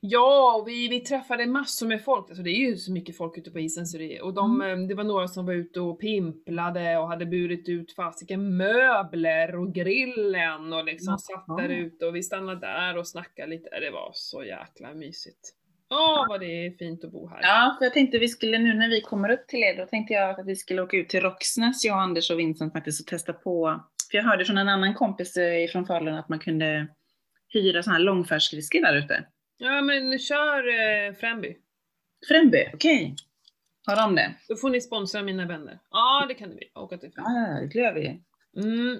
[0.01, 3.37] Ja, och vi, vi träffade massor med folk, alltså det är ju så mycket folk
[3.37, 4.81] ute på isen så det, och de, Mm.
[4.81, 9.55] eh, det var några som var ute och pimplade och hade burit ut fasiken möbler
[9.55, 11.61] och grillen och liksom satt Jaha.
[11.61, 15.55] där ute och vi stannade där och snackade lite, det var så jäkla mysigt.
[15.89, 17.39] Åh vad det är fint att bo här.
[17.41, 20.13] Ja, för jag tänkte vi skulle nu när vi kommer upp till er, då tänkte
[20.13, 23.33] jag att vi skulle åka ut till Roxnäs, jag, Anders och Vincent faktiskt, och testa
[23.33, 23.83] på.
[24.11, 26.87] För jag hörde från en annan kompis eh, från Falun att man kunde
[27.53, 29.25] hyra sådana här långfärdsskridskor där ute.
[29.57, 31.55] Ja men kör eh, Fränby.
[32.27, 33.15] Fränby, okej.
[33.87, 34.33] Har de det?
[34.49, 35.79] Då får ni sponsra mina vänner.
[35.91, 37.29] Ja det kan vi, åka till Fränby.
[37.31, 38.21] Ja, det gör vi.
[38.63, 38.99] Mm,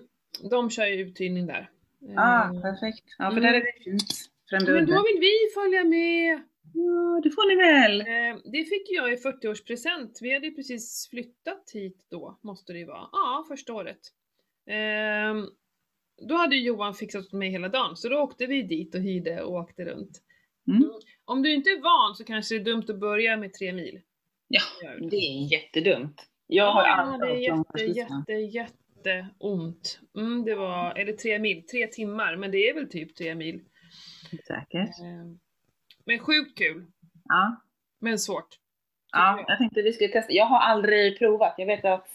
[0.52, 1.70] de kör ju uthyrning där.
[2.18, 3.04] Ah, Eh, perfekt.
[3.18, 3.44] Ja, för Mm.
[3.44, 4.04] där är det fint.
[4.50, 6.42] Fränby men då vill vi följa med.
[6.74, 8.02] Ja, det får ni väl.
[8.02, 10.18] Eh, det fick jag i 40-årspresent.
[10.22, 13.10] Vi hade precis flyttat hit då, måste det ju vara.
[13.12, 14.00] Ja, första året.
[14.70, 15.46] Ehm,
[16.30, 19.42] då hade Johan fixat åt mig hela dagen, så då åkte vi dit och hyrde
[19.44, 20.22] och åkte runt.
[20.68, 20.90] Mm.
[21.26, 24.02] Om du inte är van så kanske det är dumt att börja med tre mil.
[24.48, 24.62] Ja,
[25.10, 25.16] det.
[25.16, 26.28] är jättedumt.
[26.48, 30.00] Jag har Ja, aldrig hade jätte, jätte, jätte ont.
[30.18, 33.62] Mm, det var, eller tre mil, tre timmar, men det är väl typ tre mil.
[34.48, 35.00] Säkert.
[35.04, 35.40] Ehm,
[36.10, 36.86] men sjukt kul,
[37.26, 37.62] Ja.
[38.00, 38.48] men svårt.
[39.12, 39.46] Ja, jag.
[39.50, 40.34] jag tänkte vi skulle testa.
[40.34, 41.56] Jag har aldrig provat.
[41.58, 42.10] Jag vet att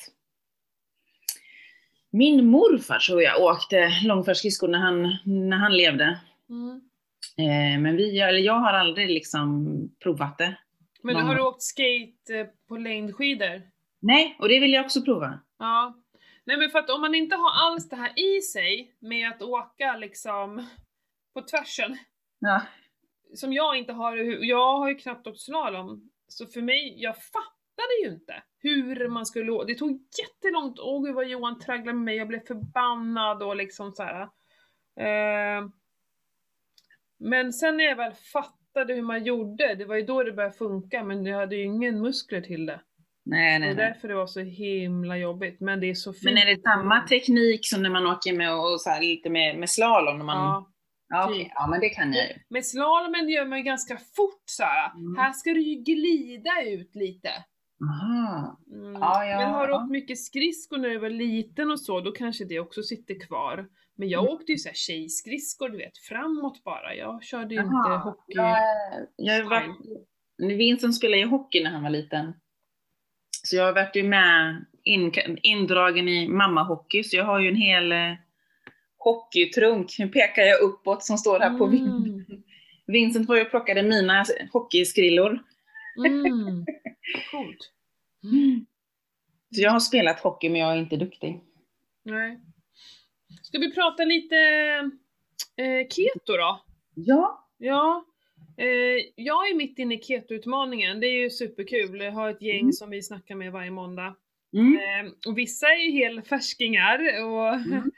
[2.11, 6.20] min morfar tror jag åkte långfärdsskridskor när han, när han levde.
[6.48, 6.80] Mm.
[7.37, 9.66] Eh, men vi, eller jag har aldrig liksom
[10.02, 10.57] provat det.
[11.02, 13.62] Men har du åkt skate eh, på längdskidor?
[14.00, 15.40] Nej, och det vill jag också prova.
[15.59, 15.94] Ja.
[16.44, 19.42] Nej men för att om man inte har alls det här i sig med att
[19.42, 20.66] åka liksom
[21.35, 21.96] på tvärsen,
[22.38, 22.62] Ja.
[23.34, 28.02] Som jag inte har, jag har ju knappt åkt slalom, så för mig, jag fattar
[28.02, 32.16] ju inte hur man skulle Det tog jättelångt, åh gud vad Johan tragglade med mig,
[32.16, 34.22] jag blev förbannad och liksom så här.
[35.00, 35.68] Eh,
[37.18, 40.54] men sen när jag väl fattade hur man gjorde, det var ju då det började
[40.56, 42.80] funka, men jag hade ju ingen muskler till det.
[43.24, 43.86] Nej, Det nej, var nej.
[43.92, 46.24] därför det var så himla jobbigt, men det är så fint.
[46.24, 49.70] Men är det samma teknik som när man åker med och så lite med, med
[49.70, 50.18] slalom?
[50.18, 50.36] När man...
[50.36, 50.70] Ja.
[51.14, 51.44] Ja, okej.
[51.44, 51.53] typ.
[51.55, 52.35] ja, men det kan jag ju.
[52.48, 54.92] Med slalomen gör man ju ganska fort här.
[54.94, 55.16] Mm.
[55.16, 57.31] Här ska du ju glida ut lite.
[57.90, 58.61] Aha.
[58.72, 58.92] Mm.
[58.92, 62.12] Ja, ja, men har du åkt mycket skridskor när du var liten och så, då
[62.12, 63.66] kanske det också sitter kvar.
[63.96, 64.35] Men jag Mm.
[64.35, 66.94] åkte ju såhär tjejskridskor, du vet, framåt bara.
[66.94, 67.98] Jag körde ju inte Jaha.
[67.98, 68.33] hockey.
[68.35, 68.59] Jag,
[69.16, 69.74] jag var,
[70.57, 72.33] Vincent spelade ju hockey när han var liten.
[73.42, 77.57] Så jag har varit ju med in, indragen i mammahockey, så jag har ju en
[77.57, 78.12] hel eh,
[79.04, 79.96] hockeytrunk.
[79.98, 81.76] Nu pekar jag uppåt som står här på Mm.
[81.76, 82.24] vinden.
[82.86, 85.38] Vincent var ju och plockade mina hockeyskrillor.
[86.06, 86.64] Mm.
[87.30, 87.70] Coolt.
[89.54, 91.40] Så jag har spelat hockey, men jag är inte duktig.
[92.04, 92.40] Nej.
[93.42, 94.36] Ska vi prata lite
[95.56, 96.64] eh, keto då?
[96.94, 97.48] Ja.
[97.58, 98.04] Ja.
[98.58, 98.66] Eh,
[99.16, 102.00] jag är mitt inne i keto-utmaningen, det är ju superkul.
[102.00, 102.72] Jag har ett gäng Mm.
[102.72, 104.14] som vi snackar med varje måndag.
[104.52, 104.74] Mm.
[105.06, 107.90] Eh, och vissa är ju helfärskingar och, Mm.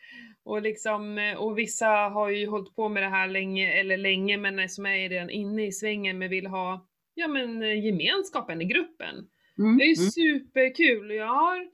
[0.47, 4.37] Och, liksom, eh, och vissa har ju hållit på med det här länge, eller länge,
[4.37, 8.63] men är som är redan inne i svängen men vill ha ja, men, eh, gemenskapen
[8.63, 9.15] i gruppen.
[9.59, 9.79] Mm.
[9.79, 10.11] Det är ju Mm.
[10.11, 11.69] superkul jag har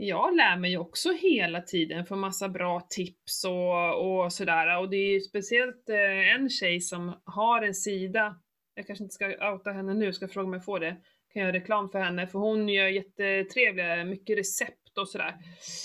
[0.00, 4.78] jag lär mig också hela tiden för massa bra tips och, och sådär.
[4.78, 8.36] Och det är ju speciellt eh, en tjej som har en sida,
[8.74, 10.96] jag kanske inte ska outa henne nu, ska fråga om jag får det.
[11.32, 15.34] Kan göra reklam för henne, för hon gör jättetrevliga, mycket recept och sådär.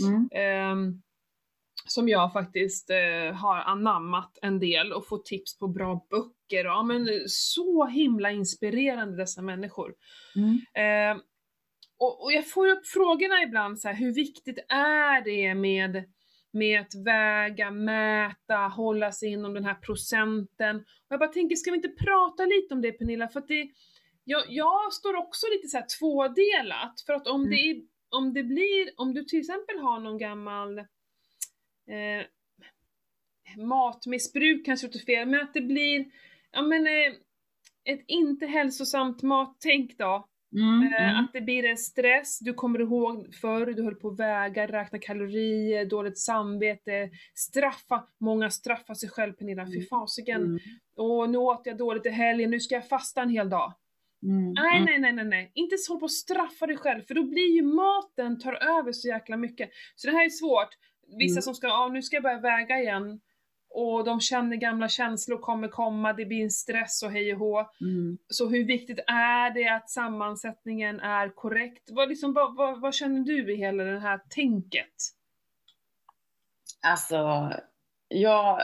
[0.08, 0.30] Mm.
[0.32, 1.02] Ehm,
[1.86, 6.66] som jag faktiskt eh, har anammat en del och fått tips på bra böcker.
[6.66, 9.94] Ja, men, så himla inspirerande dessa människor.
[10.36, 10.60] Mm.
[10.74, 11.22] Eh,
[12.00, 16.04] och, och jag får upp frågorna ibland så här, hur viktigt är det med,
[16.52, 20.76] med att väga, mäta, hålla sig inom den här procenten?
[20.78, 23.28] Och jag bara tänker, ska vi inte prata lite om det Pernilla?
[23.28, 23.68] För att det,
[24.24, 28.44] jag, jag står också lite så här tvådelat, för att om, det, är, om det
[28.44, 30.82] blir, om du till exempel har någon gammal
[31.90, 32.26] eh,
[33.58, 36.06] matmissbruk kanske låter fel, men att det blir,
[36.52, 37.14] ja men eh,
[37.94, 40.94] ett inte hälsosamt mattänk då, Mm.
[40.94, 41.26] Eh, Mm.
[41.26, 45.00] Att det blir en stress, du kommer ihåg förr, du höll på att väga, räkna
[45.00, 49.86] kalorier, dåligt samvete, straffa, många straffar sig själv Pernilla, fy Mm.
[49.90, 50.42] fasiken.
[50.44, 50.60] Mm.
[50.98, 53.74] Åh, nu åt jag dåligt i helgen, nu ska jag fasta en hel dag.
[54.24, 54.54] Mm.
[54.54, 54.86] Nej, Mm.
[54.86, 55.52] nej, nej, nej, nej.
[55.56, 58.92] Inte så håll på att straffa dig själv, för då blir ju maten, tar över
[58.92, 59.70] så jäkla mycket.
[59.96, 60.70] Så det här är svårt.
[61.18, 61.42] Vissa Mm.
[61.42, 63.22] som ska, ja nu ska jag börja väga igen.
[63.76, 67.60] Och de känner gamla känslor kommer komma, det blir en stress och hej och hå.
[67.82, 68.18] Mm.
[68.28, 71.90] Så hur viktigt är det att sammansättningen är korrekt?
[71.92, 74.94] Vad, liksom, vad, vad, vad känner du i hela det här tänket?
[76.82, 77.52] Alltså,
[78.08, 78.62] jag,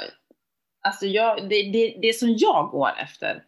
[0.82, 3.44] alltså jag, det, det, det som jag går efter,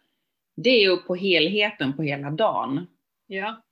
[0.56, 2.86] det är ju på helheten på hela dagen.
[3.26, 3.62] Ja.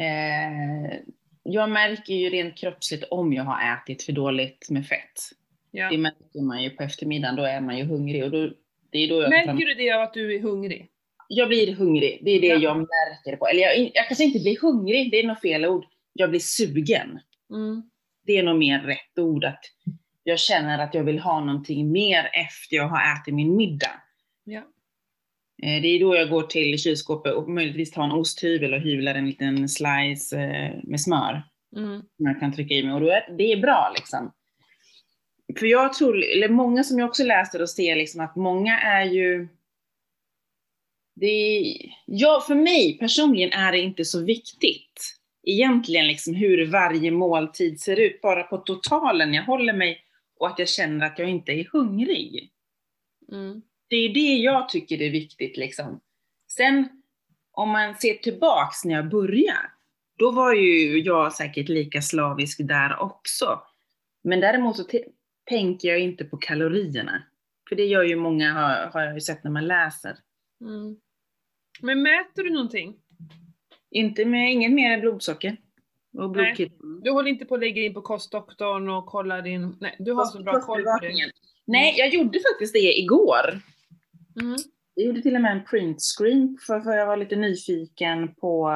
[0.00, 0.98] Eh,
[1.42, 5.20] jag märker ju rent kroppsligt om jag har ätit för dåligt med fett.
[5.70, 5.90] ja.
[5.90, 8.24] Det märker man ju på eftermiddagen, då är man ju hungrig.
[8.24, 8.50] Och då,
[8.90, 10.88] det är då jag, Märker du det av att du är hungrig?
[11.32, 12.56] jag blir hungrig, det är det Ja.
[12.58, 13.46] jag märker på.
[13.46, 15.84] Eller jag, jag kanske inte blir hungrig, det är nog fel ord.
[16.12, 17.20] Jag blir sugen.
[17.50, 17.82] Mm.
[18.26, 19.44] Det är nog mer rätt ord.
[19.44, 19.64] Att
[20.24, 24.02] jag känner att jag vill ha någonting mer efter jag har ätit min middag.
[24.44, 24.62] Ja.
[25.62, 29.14] Eh, Det är då jag går till kylskåpet och möjligtvis tar en osthyvel och hyvlar
[29.14, 31.42] en liten slice eh, med smör.
[31.76, 32.00] Mm.
[32.16, 34.32] Som jag kan trycka i mig och då är, det är bra liksom.
[35.58, 39.04] För jag tror, eller många som jag också läser och ser liksom att många är
[39.04, 39.48] ju
[41.14, 47.10] det är, ja, för mig personligen är det inte så viktigt egentligen liksom hur varje
[47.10, 50.04] måltid ser ut, bara på totalen jag håller mig
[50.38, 52.50] och att jag känner att jag inte är hungrig.
[53.32, 53.62] Mm.
[53.90, 56.00] Det är det jag tycker är viktigt liksom.
[56.48, 56.88] Sen
[57.52, 59.70] om man ser tillbaks när jag började,
[60.18, 63.60] då var ju jag säkert lika slavisk där också.
[64.22, 64.84] Men däremot så
[65.44, 67.22] tänker jag inte på kalorierna.
[67.68, 70.16] För det gör ju många, har, har jag ju sett när man läser.
[70.60, 70.96] Mm.
[71.80, 72.96] Men mäter du någonting?
[73.90, 75.56] Inte med, inget mer än blodsocker.
[76.18, 76.44] Och Nej.
[76.44, 76.72] blodkit.
[77.02, 79.76] Du håller inte på att lägga in på kostdoktorn och kolla din...
[79.80, 81.30] Nej, du har så bra koll på det.
[81.64, 83.60] Nej, jag gjorde faktiskt det igår.
[84.40, 84.56] Mm.
[84.94, 88.70] Jag gjorde till och med en printscreen för, för jag var lite nyfiken på...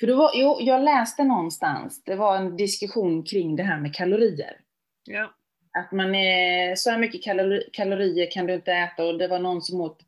[0.00, 3.94] För det var, jo, jag läste någonstans, det var en diskussion kring det här med
[3.94, 4.60] kalorier.
[5.04, 5.34] Ja.
[5.78, 9.38] Att man är, så här mycket kalori, kalorier kan du inte äta och det var
[9.38, 10.00] någon som åt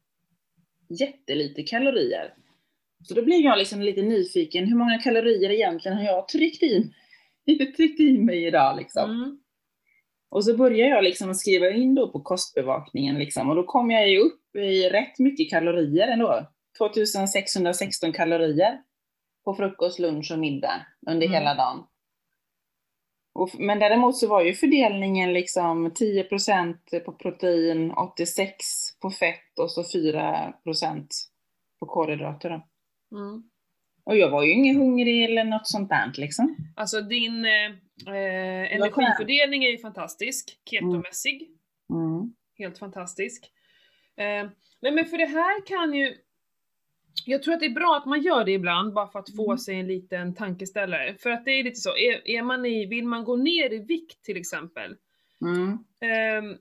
[0.88, 2.34] jättelite kalorier.
[3.02, 6.92] Så då blev jag liksom lite nyfiken, hur många kalorier egentligen har jag tryckt i,
[7.76, 9.10] tryckt i mig idag liksom?
[9.10, 9.38] Mm.
[10.34, 14.08] Och så började jag liksom skriva in då på kostbevakningen liksom, och då kom jag
[14.08, 16.46] ju upp i rätt mycket kalorier ändå.
[16.78, 18.82] 2616 kalorier
[19.44, 21.32] på frukost, lunch och middag under Mm.
[21.34, 21.86] hela dagen.
[23.34, 28.56] Och, men däremot så var ju fördelningen liksom 10% på protein, 86
[29.00, 31.06] på fett och så 4%
[31.80, 32.50] på kolhydrater.
[33.12, 33.50] Mm.
[34.06, 36.56] Och jag var ju ingen hungrig eller något sånt där liksom.
[36.76, 37.70] Alltså din eh,
[38.14, 41.48] eh, energifördelning är ju fantastisk, ketomässig.
[41.90, 42.34] Mm.
[42.58, 43.50] Helt fantastisk.
[44.16, 44.50] Eh,
[44.82, 46.14] nej men för det här kan ju,
[47.26, 49.44] jag tror att det är bra att man gör det ibland bara för att få
[49.50, 49.58] Mm.
[49.58, 51.14] sig en liten tankeställare.
[51.18, 53.78] För att det är lite så, är, är man i, vill man gå ner i
[53.78, 54.96] vikt till exempel,
[55.42, 55.68] Mm.
[56.00, 56.56] eh,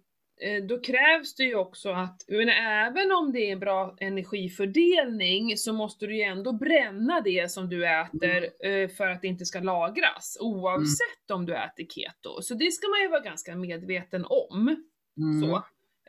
[0.64, 5.74] då krävs det ju också att, menar, även om det är en bra energifördelning så
[5.74, 9.60] måste du ju ändå bränna det som du äter eh, för att det inte ska
[9.60, 12.42] lagras, oavsett om du äter keto.
[12.42, 14.86] Så det ska man ju vara ganska medveten om.
[15.18, 15.42] Mm.
[15.42, 15.56] Så.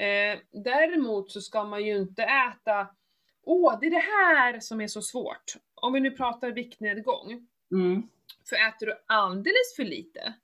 [0.03, 2.89] Eh, däremot så ska man ju inte äta,
[3.43, 5.55] åh det är det här som är så svårt.
[5.75, 7.47] Om vi nu pratar viktnedgång.
[7.73, 8.09] Mm.
[8.49, 10.35] För äter du alldeles för lite,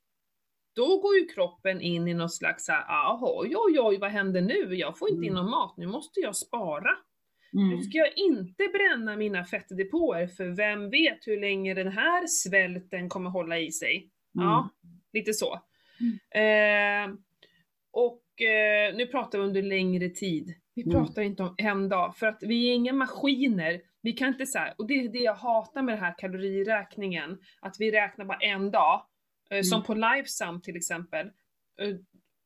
[0.77, 4.41] då går ju kroppen in i någon slags såhär, aha, oj oj oj vad händer
[4.41, 4.75] nu?
[4.77, 5.43] Jag får inte in Mm.
[5.43, 6.91] någon mat, nu måste jag spara.
[7.53, 7.83] Nu Mm.
[7.83, 13.31] ska jag inte bränna mina fettdepåer för vem vet hur länge den här svälten kommer
[13.31, 14.11] hålla i sig.
[14.33, 14.69] Ja,
[15.13, 15.53] lite så.
[16.39, 17.11] Eh,
[17.93, 20.55] och eh, nu pratar vi under längre tid.
[20.75, 20.95] Vi Mm.
[20.95, 23.81] pratar inte om en dag, för att vi är inga maskiner.
[24.03, 27.77] Vi kan inte säga, och det är det jag hatar med den här kaloriräkningen, att
[27.79, 29.03] vi räknar bara en dag.
[29.51, 29.87] Eh, Som Mm.
[29.87, 31.27] på Lifesum till exempel.
[31.81, 31.97] Eh,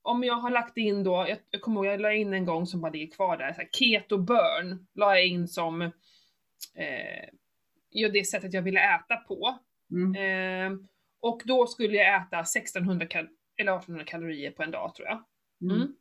[0.03, 2.67] om jag har lagt in då, jag, jag kommer ihåg jag la in en gång
[2.67, 5.91] som bara ligger kvar där, så här, keto burn la jag in som eh,
[7.91, 9.59] ja, det sättet jag ville äta på.
[9.91, 10.15] Mm.
[10.73, 10.79] Eh,
[11.21, 15.25] och då skulle jag äta 1600 kal- eller 1800 kalorier på en dag tror jag.
[15.63, 15.77] Mm.
[15.77, 15.95] Mm.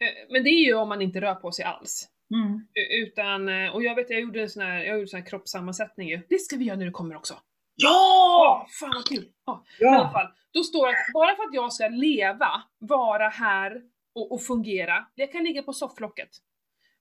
[0.00, 2.08] Eh, men det är ju om man inte rör på sig alls.
[2.34, 2.66] Mm.
[2.74, 5.20] U- Utan, eh, och jag vet jag gjorde en sån här, jag gjorde en sån
[5.20, 6.20] här kroppssammansättning ju.
[6.28, 7.34] Det ska vi göra när du kommer också.
[7.82, 8.66] Ja!
[8.80, 9.28] Fan vad kul!
[9.46, 9.64] Ja.
[9.80, 10.10] Men i alla Ja!
[10.12, 13.82] fall, då står det att bara för att jag ska leva, vara här
[14.14, 16.28] och, och fungera, jag kan ligga på sofflocket.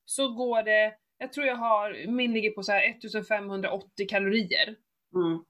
[0.05, 4.75] Så går det, jag tror jag har, min ligger på så här 1580 kalorier.
[5.15, 5.43] Mm.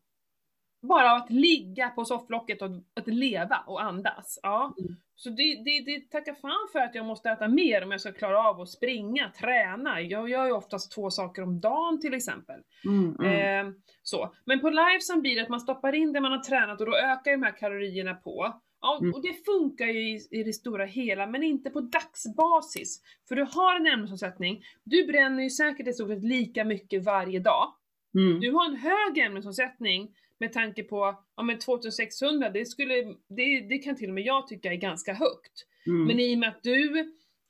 [0.82, 4.40] Bara av att ligga på sofflocket och att leva och andas.
[4.44, 4.74] Ja.
[4.80, 4.96] Mm.
[5.20, 8.12] Så det, det, det tackar fan för att jag måste äta mer om jag ska
[8.12, 10.02] klara av att springa, träna.
[10.02, 12.60] Jag gör ju oftast två saker om dagen till exempel.
[12.86, 13.16] Mm.
[13.20, 13.68] Mm.
[13.68, 14.34] Eh, så.
[14.46, 16.96] Men på Lifesum blir det att man stoppar in det man har tränat och då
[16.98, 18.62] ökar de här kalorierna på.
[18.82, 19.14] Ja, Mm.
[19.14, 23.02] och det funkar ju i, i det stora hela, men inte på dagsbasis.
[23.28, 27.40] För du har en ämnesomsättning, du bränner ju säkert i stort sett lika mycket varje
[27.40, 27.74] dag.
[28.18, 28.40] Mm.
[28.40, 30.10] Du har en hög ämnesomsättning
[30.40, 32.94] med tanke på, ja men 2600, det skulle,
[33.30, 35.66] det, det kan till och med jag tycka är ganska högt.
[35.88, 36.06] Mm.
[36.08, 37.00] Men i och med att du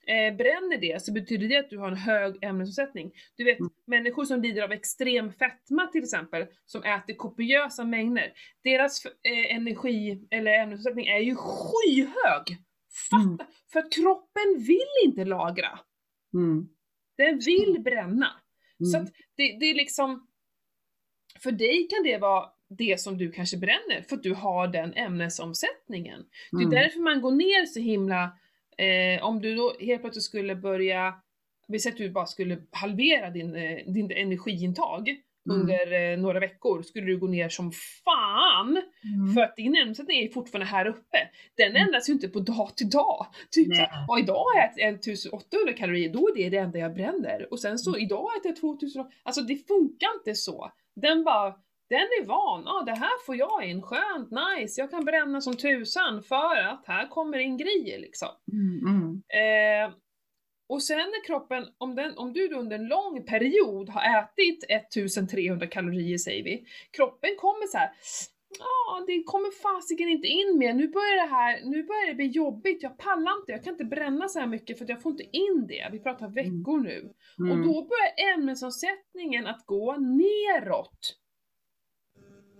[0.07, 3.11] eh, bränner det så betyder det att du har en hög ämnesomsättning.
[3.35, 3.69] Du vet, Mm.
[3.87, 8.33] människor som lider av extrem fetma till exempel, som äter kopiösa mängder,
[8.63, 12.57] deras eh, energi eller ämnesomsättning är ju skyhög!
[13.09, 13.23] Fatta!
[13.23, 13.37] Mm.
[13.71, 15.79] För att kroppen vill inte lagra.
[16.33, 16.67] Mm.
[17.17, 18.27] Den vill bränna.
[18.91, 19.05] Så Mm.
[19.07, 20.27] att det, det är liksom,
[21.43, 24.93] för dig kan det vara det som du kanske bränner, för att du har den
[24.93, 26.25] ämnesomsättningen.
[26.51, 26.69] Det är Mm.
[26.69, 28.23] därför man går ner så himla,
[28.77, 31.13] eh, om du då helt plötsligt skulle börja,
[31.67, 35.09] vi säger att du bara skulle halvera din, eh, din energiintag
[35.49, 35.61] Mm.
[35.61, 38.69] under eh, några veckor, skulle du gå ner som fan!
[39.03, 39.33] Mm.
[39.33, 41.17] För att din ämnesomsättning är fortfarande här uppe.
[41.57, 41.81] Den Mm.
[41.81, 43.25] ändras ju inte på dag till dag.
[43.51, 46.93] Typ såhär, ja, idag har jag ätit 1800 kalorier, då är det det enda jag
[46.93, 47.47] bränner.
[47.51, 47.77] Och sen Mm.
[47.77, 49.05] så idag äter jag 2000.
[49.23, 50.71] Alltså det funkar inte så.
[50.95, 51.55] Den bara,
[51.89, 52.63] den är van.
[52.65, 53.81] Ja, det här får jag in.
[53.81, 54.81] Skönt, nice.
[54.81, 58.29] Jag kan bränna som tusan för att här kommer in grejer liksom.
[58.53, 58.95] Mm.
[58.95, 59.21] Mm.
[59.89, 59.95] Eh,
[60.69, 65.67] och sen när kroppen, om, den, om du under en lång period har ätit 1300
[65.67, 67.89] kalorier säger vi, kroppen kommer så här.
[68.59, 70.73] Ja, det kommer fasiken inte in mer.
[70.73, 72.83] Nu börjar det här, nu börjar det bli jobbigt.
[72.83, 75.37] Jag pallar inte, jag kan inte bränna så här mycket för att jag får inte
[75.37, 75.89] in det.
[75.91, 77.13] Vi pratar veckor nu.
[77.37, 77.67] Och Mm.
[77.67, 80.99] då börjar ämnesomsättningen att gå neråt.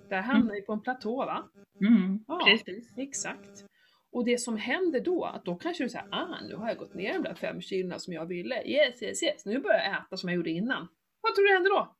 [0.09, 1.49] Där hamnar vi på en platå va?
[1.81, 2.19] Mm.
[2.27, 2.41] Ja.
[2.45, 2.93] Precis.
[2.97, 3.65] Exakt.
[4.11, 6.93] Och det som händer då, att då kanske du säger ah nu har jag gått
[6.93, 8.63] ner de där fem kilona som jag ville.
[8.67, 9.45] Yes, yes, yes.
[9.45, 10.87] Nu börjar jag äta som jag gjorde innan.
[11.21, 11.95] Vad tror du händer då?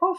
[0.00, 0.18] Poff!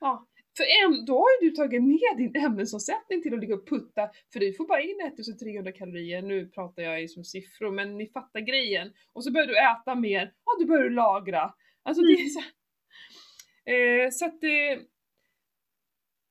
[0.00, 0.26] Ja,
[0.56, 4.10] för äm- då har ju du tagit ner din ämnesomsättning till att ligga och putta,
[4.32, 8.06] för du får bara in 1300 kalorier, nu pratar jag i som siffror, men ni
[8.08, 8.92] fattar grejen.
[9.12, 11.54] Och så börjar du äta mer, ja då börjar du lagra.
[11.82, 12.52] Alltså det är så här-
[13.74, 14.78] Eh, så att det...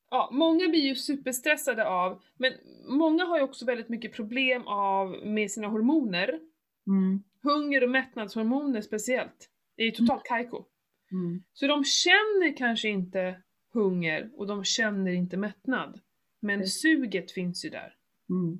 [0.09, 2.53] Ja, många blir ju superstressade av, men
[2.87, 6.39] många har ju också väldigt mycket problem av med sina hormoner.
[6.87, 7.23] Mm.
[7.43, 9.49] Hunger och mättnadshormoner speciellt.
[9.75, 10.65] Det är ju totalt kajko.
[11.11, 11.43] Mm.
[11.53, 13.41] Så de känner kanske inte
[13.73, 15.99] hunger och de känner inte mättnad.
[16.39, 16.67] Men Mm.
[16.67, 17.93] suget finns ju där.
[18.29, 18.59] Mm.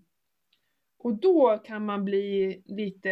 [1.00, 3.10] Och då kan man bli lite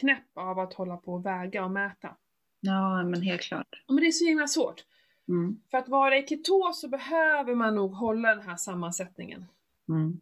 [0.00, 2.16] knäpp av att hålla på och väga och mäta.
[2.60, 3.68] Ja, men helt klart.
[3.86, 4.84] Ja, Men det är så himla svårt.
[5.28, 5.60] Mm.
[5.70, 9.44] För att vara i ketos så behöver man nog hålla den här sammansättningen.
[9.88, 10.20] Mm.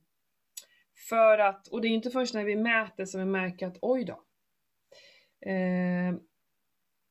[1.09, 4.05] För att, och det är inte först när vi mäter som vi märker att oj
[4.05, 4.25] då.
[5.51, 6.15] Eh,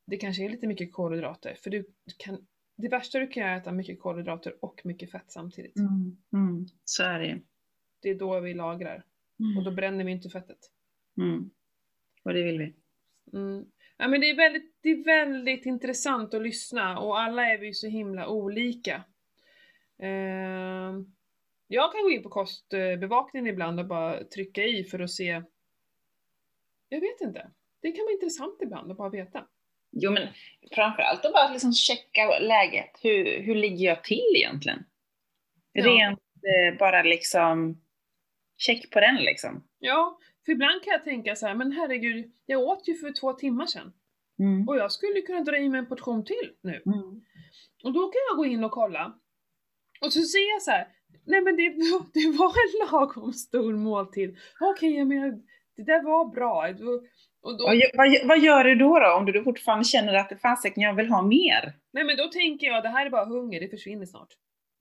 [0.06, 1.56] det kanske är lite mycket kolhydrater.
[1.64, 1.86] För du
[2.18, 5.78] kan, det värsta du kan göra är att äta mycket kolhydrater och mycket fett samtidigt.
[5.78, 6.18] Mm.
[6.34, 6.66] Mm.
[6.86, 7.42] Så är det.
[8.02, 9.06] Det är då vi lagrar.
[9.58, 10.72] Och då bränner vi inte fettet.
[11.18, 11.50] Mm.
[12.24, 12.74] Och det vill vi.
[13.38, 13.66] Mm.
[14.02, 17.68] Ja, men det, är väldigt, det är väldigt intressant att lyssna och alla är vi
[17.68, 19.04] ju så himla olika.
[20.00, 20.94] Eh,
[21.68, 25.42] jag kan gå in på kostbevakningen ibland och bara trycka i för att se.
[26.90, 27.52] Jag vet inte.
[27.82, 29.48] Det kan vara intressant ibland att bara veta.
[29.92, 30.28] Jo, men
[30.72, 33.00] framförallt att bara liksom checka läget.
[33.02, 34.84] Hur, hur ligger jag till egentligen?
[35.72, 35.86] Ja.
[35.86, 37.82] Rent eh, bara liksom,
[38.58, 39.68] check på den liksom.
[39.80, 43.34] Ja, för ibland kan jag tänka så här, men herregud, jag åt ju för två
[43.34, 43.94] timmar sedan.
[44.40, 44.68] Mm.
[44.68, 46.82] Och jag skulle kunna dra i mig en portion till nu.
[46.86, 47.22] Mm.
[47.84, 49.14] Och då kan jag gå in och kolla.
[50.02, 50.88] Och så ser jag så här,
[51.26, 51.70] nej men det,
[52.14, 54.38] det var en lagom stor måltid.
[54.60, 55.44] Okej, ja, men
[55.76, 56.68] det där var bra.
[57.42, 60.84] Och då, vad, vad gör du då, då om du fortfarande känner att det fasiken,
[60.84, 61.74] jag vill ha mer?
[61.94, 64.30] nej men då tänker jag, det här är bara hunger, det försvinner snart.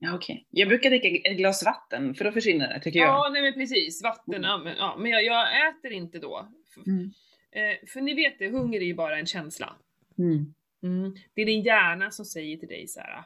[0.03, 0.47] Ja, okej.
[0.49, 3.07] Jag brukar dricka ett glas vatten, för då försvinner det, tycker jag.
[3.09, 6.47] Ja, nej men precis, vatten, ja, men, ja, men jag, jag äter inte då.
[6.87, 7.11] Mm.
[7.51, 9.75] eh, för ni vet det, hunger är ju bara en känsla.
[10.17, 10.53] Mm.
[10.83, 11.15] Mm.
[11.33, 13.23] Det är din hjärna som säger till dig så här.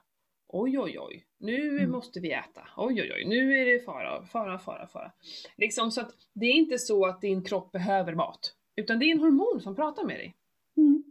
[0.47, 1.91] Oj, oj, oj, nu Mm.
[1.91, 2.67] måste vi äta.
[2.77, 5.11] Oj, oj, oj, nu är det fara, fara, fara, fara.
[5.57, 9.11] Liksom så att det är inte så att din kropp behöver mat, utan det är
[9.11, 10.35] en hormon som pratar med dig.
[10.77, 11.03] Mm.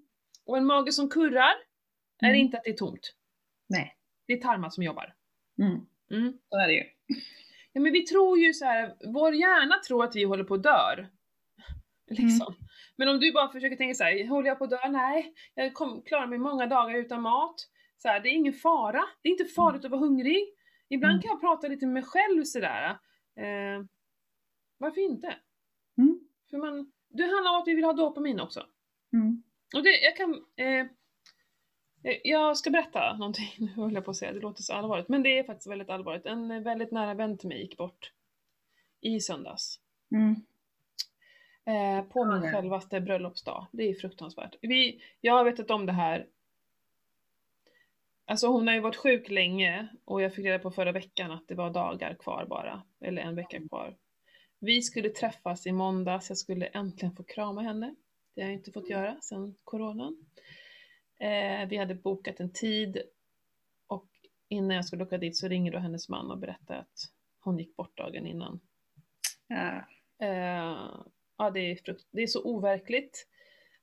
[0.46, 1.54] Och en mage som kurrar
[2.22, 2.40] är Mm.
[2.40, 3.14] inte att det är tomt.
[3.68, 3.96] Nej.
[4.26, 5.13] Det är tarmar som jobbar.
[5.58, 5.86] Mm.
[6.10, 6.38] Mm.
[6.48, 6.84] Så är det ju.
[7.72, 10.62] Ja, men vi tror ju så här, vår hjärna tror att vi håller på att
[10.62, 11.08] dör.
[12.10, 12.54] Liksom.
[12.96, 14.88] Men om du bara försöker tänka så här, håller jag på att dö?
[14.88, 17.54] Nej, jag kom, klarar mig många dagar utan mat.
[17.98, 19.04] Så här, det är ingen fara.
[19.22, 20.54] Det är inte farligt att vara hungrig.
[20.88, 21.22] Ibland Mm.
[21.22, 22.90] kan jag prata lite med mig själv sådär.
[23.36, 23.84] Eh,
[24.78, 25.36] varför inte?
[25.98, 26.20] Mm.
[26.50, 28.66] För man, det handlar om att vi vill ha dopamin också.
[29.12, 29.42] Mm.
[29.74, 30.30] Och det, jag kan...
[30.56, 30.86] Eh,
[32.24, 35.22] jag ska berätta någonting, nu höll jag på att säga, det låter så allvarligt, men
[35.22, 36.26] det är faktiskt väldigt allvarligt.
[36.26, 38.12] En eh, väldigt nära vän till mig gick bort
[39.00, 39.80] i söndags.
[40.12, 40.34] Mm.
[41.66, 43.66] Eh, på min självaste bröllopsdag.
[43.72, 44.56] Det är fruktansvärt.
[44.60, 46.26] Vi, jag har vetat om det här.
[48.26, 51.48] Alltså hon har ju varit sjuk länge och jag fick reda på förra veckan att
[51.48, 52.82] det var dagar kvar bara.
[53.00, 53.96] Eller en vecka kvar.
[54.58, 57.94] Vi skulle träffas i måndags, jag skulle äntligen få krama henne.
[58.34, 60.24] Det har jag inte fått göra sedan coronan.
[61.18, 63.02] Eh, vi hade bokat en tid
[63.86, 64.08] och
[64.48, 67.10] innan jag skulle åka dit så ringer då hennes man och berättar att
[67.40, 68.60] hon gick bort dagen innan.
[69.48, 69.84] Ja.
[70.26, 70.90] Eh,
[71.38, 73.26] ja, det är, frukt- det är så overkligt.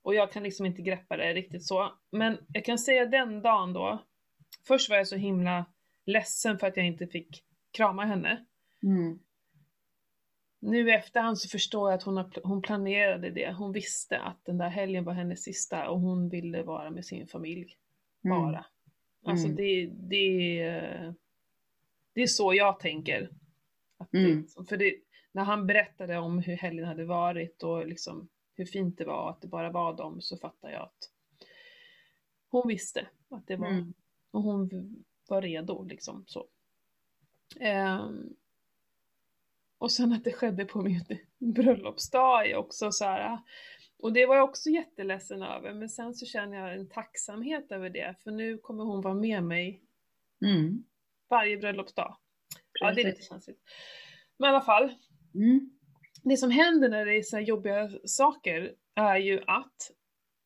[0.02, 1.94] Och jag kan liksom inte greppa det riktigt så.
[2.12, 4.04] Men jag kan säga den dagen då.
[4.68, 5.66] Först var jag så himla
[6.06, 8.46] ledsen för att jag inte fick krama henne.
[8.84, 9.20] Mm.
[10.64, 13.53] Nu i efterhand så förstår jag att hon, har, hon planerade det.
[13.53, 17.28] Hon visste att den där helgen var hennes sista och hon ville vara med sin
[17.28, 17.78] familj.
[18.26, 18.38] Mm.
[18.41, 18.66] Bara.
[19.26, 19.55] Alltså Mm.
[19.57, 21.16] det, det, är-
[22.14, 23.30] det är så jag tänker.
[23.97, 24.41] Att Mm.
[24.57, 24.95] det, för det,
[25.32, 29.41] när han berättade om hur helgen hade varit och liksom hur fint det var att
[29.41, 31.09] det bara var dem så fattade jag att
[32.49, 33.93] hon visste att det var Mm.
[34.32, 34.70] och hon
[35.30, 36.47] var redo liksom så.
[37.59, 38.34] Ehm,
[39.82, 41.02] och sen att det skedde på min
[41.54, 43.40] bröllopsdag är också så här.
[44.00, 47.90] Och det var jag också jätteledsen över men sen så känner jag en tacksamhet över
[47.90, 49.82] det för nu kommer hon vara med mig
[50.46, 50.84] Mm.
[51.30, 52.18] varje bröllopsdag.
[52.80, 53.30] Ja det är lite Precis.
[53.30, 53.60] känsligt.
[54.40, 54.94] Men i alla fall,
[55.36, 55.70] Mm.
[56.24, 59.92] det som händer när det är så jobbiga saker är ju att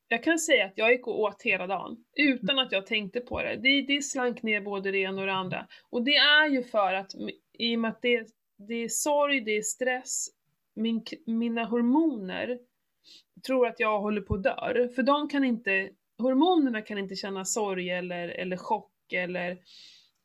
[0.07, 3.41] jag kan säga att jag gick och åt hela dagen utan att jag tänkte på
[3.41, 3.55] det.
[3.55, 5.67] Det, det slank ner både det ena och det andra.
[5.89, 7.11] Och det är ju för att
[7.53, 8.27] i och med att det,
[8.57, 10.27] det är sorg, det är stress,
[10.73, 12.59] min, mina hormoner
[13.45, 14.89] tror att jag håller på att dör.
[14.95, 19.57] För de kan inte, hormonerna kan inte känna sorg eller, eller chock eller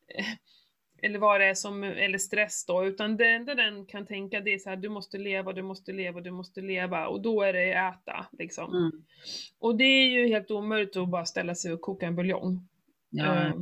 [1.02, 4.54] eller vad det är som, eller stress då, utan det enda den kan tänka det
[4.54, 7.52] är så här, du måste leva, du måste leva, du måste leva och då är
[7.52, 8.74] det äta liksom.
[8.74, 9.04] Mm.
[9.58, 12.68] Och det är ju helt omöjligt att bara ställa sig och koka en buljong.
[13.10, 13.46] Ja.
[13.46, 13.54] Eh,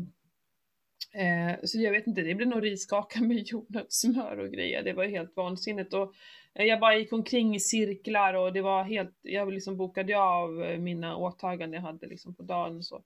[1.12, 4.82] eh, så jag vet inte, det blev nog riskaka med jordnötssmör och grejer.
[4.82, 5.94] Det var helt vansinnigt.
[5.94, 6.14] Och
[6.54, 10.64] eh, jag bara gick omkring i cirklar och det var helt, jag liksom bokade av
[10.64, 13.02] eh, mina åtaganden jag hade liksom på dagen och så.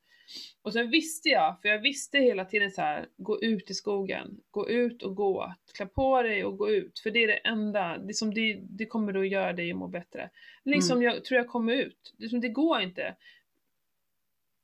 [0.63, 4.41] Och sen visste jag, för jag visste hela tiden så här, gå ut i skogen,
[4.51, 7.99] gå ut och gå, klä på dig och gå ut, för det är det enda,
[7.99, 10.31] det, som det, det kommer att göra dig må bättre.
[10.65, 13.17] Liksom jag tror jag kommer ut, det, som det går inte.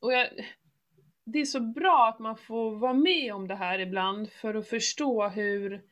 [0.00, 0.28] Och jag,
[1.32, 4.68] det är så bra att man får vara med om det här ibland för att
[4.68, 5.82] förstå hur,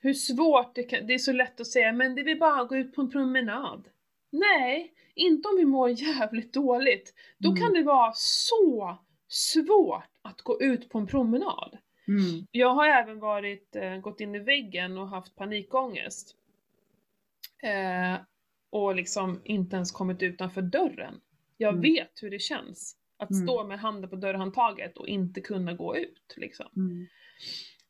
[0.00, 2.76] hur svårt det kan, det är så lätt att säga, men det vill bara gå
[2.76, 3.88] ut på en promenad.
[4.30, 7.14] Nej, inte om vi mår jävligt dåligt.
[7.38, 7.62] Då Mm.
[7.62, 8.96] kan det vara så
[9.28, 11.78] svårt att gå ut på en promenad.
[12.08, 12.46] Mm.
[12.50, 16.36] Jag har även varit, eh, gått in i väggen och haft panikångest.
[17.62, 18.20] Eh,
[18.70, 21.20] och liksom inte ens kommit utanför dörren.
[21.56, 21.80] Jag Mm.
[21.82, 23.46] vet hur det känns att Mm.
[23.46, 26.34] stå med handen på dörrhandtaget och inte kunna gå ut.
[26.36, 26.66] Liksom.
[26.76, 27.06] Mm.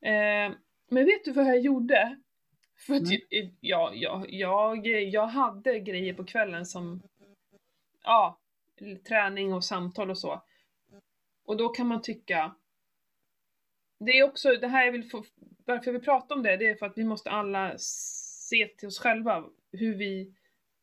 [0.03, 0.57] Eh,
[0.91, 2.19] men vet du vad jag gjorde?
[2.87, 3.57] För att Nej.
[3.61, 7.03] jag, jag, jag, jag hade grejer på kvällen som,
[8.03, 8.41] ja,
[9.09, 10.43] träning och samtal och så.
[11.45, 12.55] Och då kan man tycka,
[14.01, 15.25] det är också, det här jag vill få,
[15.67, 18.89] varför jag vill prata om det, det är för att vi måste alla se till
[18.89, 20.35] oss själva hur vi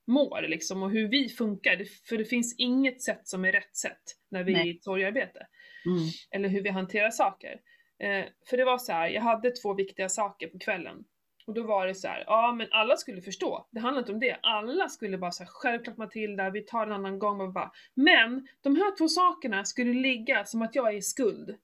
[0.10, 1.76] mår liksom och hur vi funkar.
[1.76, 4.02] Det, för det finns inget sätt som är rätt sätt
[4.32, 4.68] när vi är Nej.
[4.68, 5.48] i ett sorgarbete
[5.86, 6.00] Mm.
[6.32, 7.60] eller hur vi hanterar saker.
[8.04, 11.04] Eh, för det var så här, jag hade två viktiga saker på kvällen.
[11.48, 13.68] Och då var det så här, ja men alla skulle förstå.
[13.72, 14.40] Det handlar inte om det.
[14.42, 17.38] Alla skulle bara säga självklart Matilda, vi tar en annan gång.
[17.38, 17.72] Bara, bara.
[17.94, 21.56] Men de här två sakerna skulle ligga som att jag är i skuld.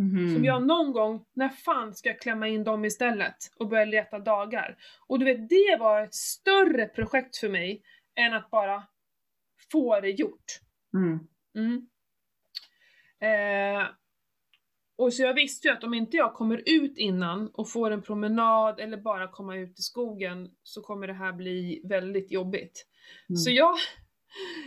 [0.00, 0.34] Mhm.
[0.34, 3.36] Som jag någon gång, när fan ska jag klämma in dem istället?
[3.56, 4.76] Och börja leta dagar.
[5.06, 7.82] Och du vet, det var ett större projekt för mig
[8.14, 8.82] än att bara
[9.72, 10.44] få det gjort.
[10.94, 11.18] Mm.
[11.54, 11.86] Mm.
[13.20, 13.88] Eh,
[14.96, 18.02] och så jag visste ju att om inte jag kommer ut innan och får en
[18.02, 22.86] promenad eller bara komma ut i skogen så kommer det här bli väldigt jobbigt.
[23.28, 23.36] Mm.
[23.36, 23.74] Så jag,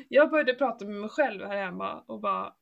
[0.08, 2.54] jag började prata med mig själv här hemma och bara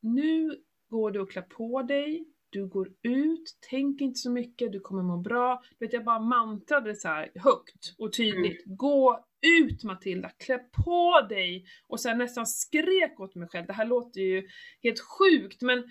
[0.00, 4.80] Nu går du och klär på dig, du går ut, tänk inte så mycket, du
[4.80, 5.62] kommer må bra.
[5.78, 8.62] Du vet, jag bara mantrade så här högt och tydligt.
[8.66, 11.64] Gå ut Matilda, klä på dig!
[11.88, 13.66] Och sen nästan skrek åt mig själv.
[13.66, 14.48] Det här låter ju
[14.82, 15.84] helt sjukt men,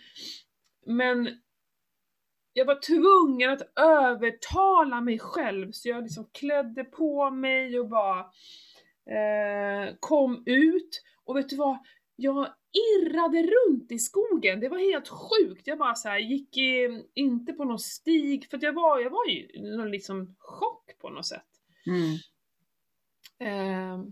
[0.86, 1.30] men
[2.54, 8.20] jag var tvungen att övertala mig själv så jag liksom klädde på mig och bara
[9.10, 11.02] eh, kom ut.
[11.26, 11.78] Och vet du vad?
[12.16, 15.67] Jag irrade runt i skogen, det var helt sjukt.
[15.67, 16.57] Jag bara så här, gick
[17.13, 21.26] inte på någon stig, för jag var, jag var ju någon liksom chock på något
[21.26, 21.47] sätt.
[21.86, 22.15] Mm.
[23.39, 24.05] Eh,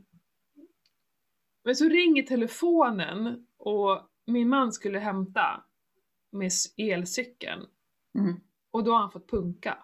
[1.63, 5.63] men så ringer telefonen och min man skulle hämta
[6.31, 7.65] med elcykeln
[8.17, 8.35] Mm.
[8.71, 9.77] och då har han fått punka.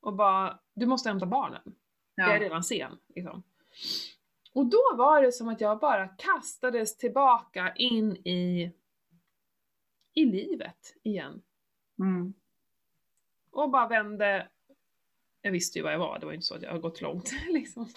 [0.00, 1.62] Och bara, du måste hämta barnen.
[2.14, 2.40] Jag är Ja.
[2.40, 2.98] redan sen.
[3.14, 3.42] Liksom.
[4.52, 8.72] Och då var det som att jag bara kastades tillbaka in i,
[10.14, 11.42] i livet igen.
[11.98, 12.34] Mm.
[13.50, 14.48] Och bara vände,
[15.42, 17.00] jag visste ju vad jag var, det var ju inte så att jag har gått
[17.00, 17.88] långt liksom.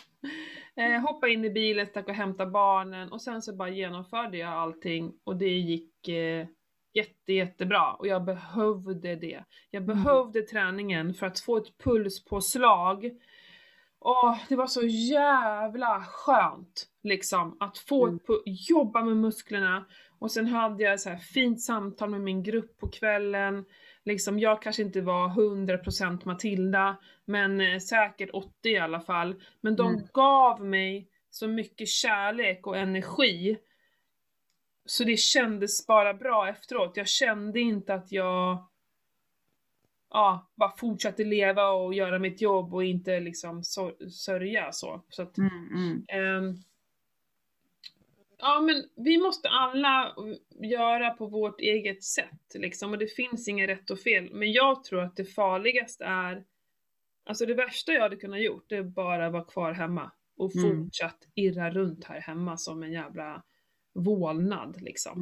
[0.76, 4.50] Eh, hoppa in i bilen, stack och hämta barnen och sen så bara genomförde jag
[4.54, 6.48] allting och det gick eh,
[6.94, 9.44] jätte, jättebra och jag behövde det.
[9.70, 9.96] Jag Mm.
[10.04, 13.12] behövde träningen för att få ett pulspåslag.
[14.04, 18.20] Åh, det var så jävla skönt liksom att få Mm.
[18.46, 19.86] jobba med musklerna
[20.20, 23.66] och sen hade jag så här fint samtal med min grupp på kvällen.
[24.06, 29.36] Liksom, jag kanske inte var 100% Matilda, men eh, säkert 80 i alla fall.
[29.62, 30.08] Men de Mm.
[30.14, 33.58] gav mig så mycket kärlek och energi.
[34.86, 36.98] Så det kändes bara bra efteråt.
[36.98, 38.68] Jag kände inte att jag
[40.12, 43.64] ja, bara fortsatte leva och göra mitt jobb och inte liksom
[44.12, 45.02] sörja så.
[45.10, 45.68] så att, Mm.
[45.76, 46.06] Mm.
[46.08, 46.56] Ehm,
[48.38, 50.16] ja men vi måste alla
[50.62, 54.30] göra på vårt eget sätt liksom och det finns inget rätt och fel.
[54.34, 56.44] Men jag tror att det farligaste är,
[57.26, 60.84] alltså det värsta jag hade kunnat gjort det är bara vara kvar hemma och Mm.
[60.84, 63.44] fortsatt irra runt här hemma som en jävla
[63.94, 65.22] vålnad liksom.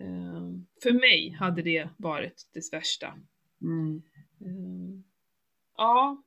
[0.00, 3.14] Ehm, för mig hade det varit det värsta.
[3.62, 4.02] Mm.
[4.40, 5.04] Ehm,
[5.76, 6.22] ja,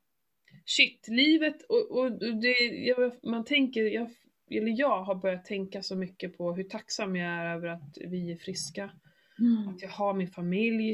[0.65, 2.11] shit, livet och, och
[2.41, 4.09] det, jag, man tänker, jag,
[4.51, 8.31] eller jag har börjat tänka så mycket på hur tacksam jag är över att vi
[8.31, 8.91] är friska,
[9.39, 9.67] Mm.
[9.67, 10.91] att jag har min familj.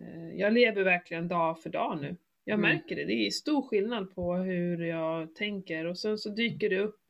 [0.00, 2.16] Eh, Jag lever verkligen dag för dag nu.
[2.44, 2.70] Jag Mm.
[2.70, 6.78] märker det, det är stor skillnad på hur jag tänker och sen så dyker det
[6.78, 7.00] upp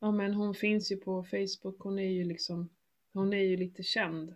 [0.00, 2.68] Ja men hon finns ju på Facebook, hon är ju liksom,
[3.12, 4.34] hon är ju lite känd.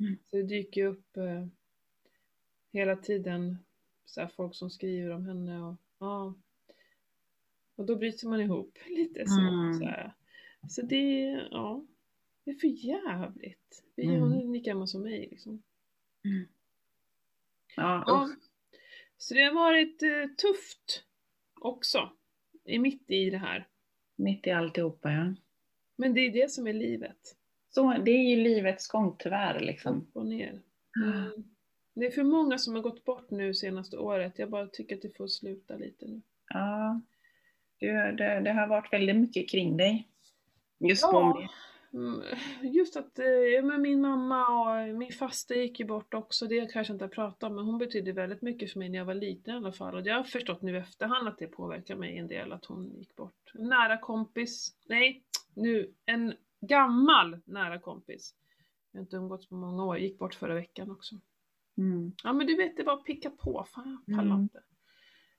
[0.00, 0.16] Mm.
[0.30, 1.46] Så det dyker ju upp eh,
[2.72, 3.58] hela tiden
[4.04, 6.34] så här, folk som skriver om henne och ja.
[7.74, 9.40] Och då bryter man ihop lite så.
[9.40, 9.74] Mm.
[9.74, 10.12] Så, här.
[10.68, 11.20] så det,
[11.50, 11.86] ja.
[12.44, 13.84] Det är för jävligt.
[13.96, 14.20] Är, Mm.
[14.20, 15.62] Hon är lika gammal som mig liksom.
[17.76, 18.24] Ja, Ja.
[18.28, 18.38] usch.
[19.16, 21.04] Så det har varit eh, tufft
[21.54, 22.12] också.
[22.64, 23.68] I mitt i det här.
[24.16, 25.34] Mitt i alltihopa ja.
[25.96, 27.36] Men det är det som är livet.
[27.74, 29.96] Så det är ju livets gång tyvärr liksom.
[29.96, 30.60] Upp och ner.
[31.04, 31.44] Mm.
[31.94, 34.38] Det är för många som har gått bort nu senaste året.
[34.38, 36.20] Jag bara tycker att det får sluta lite nu.
[36.48, 37.00] Ja.
[37.78, 40.08] Du, det, det har varit väldigt mycket kring dig.
[40.78, 41.48] Just på Ja.
[41.94, 42.22] Mm,
[42.62, 46.46] Just att eh, men min mamma och min faster gick ju bort också.
[46.46, 48.98] Det kanske jag inte har pratat om, men hon betydde väldigt mycket för mig när
[48.98, 49.94] jag var liten i alla fall.
[49.94, 53.16] Och jag har förstått nu efterhand att det påverkar mig en del att hon gick
[53.16, 53.52] bort.
[53.54, 55.22] En nära kompis, nej,
[55.54, 56.34] nu, en
[56.66, 58.34] gammal nära kompis.
[58.92, 61.14] Jag har inte umgåtts på många år, gick bort förra veckan också.
[61.78, 62.12] Mm.
[62.24, 63.66] Ja men du vet, det bara picka på.
[63.74, 64.42] Fan, jag pallar Mm.
[64.42, 64.62] inte.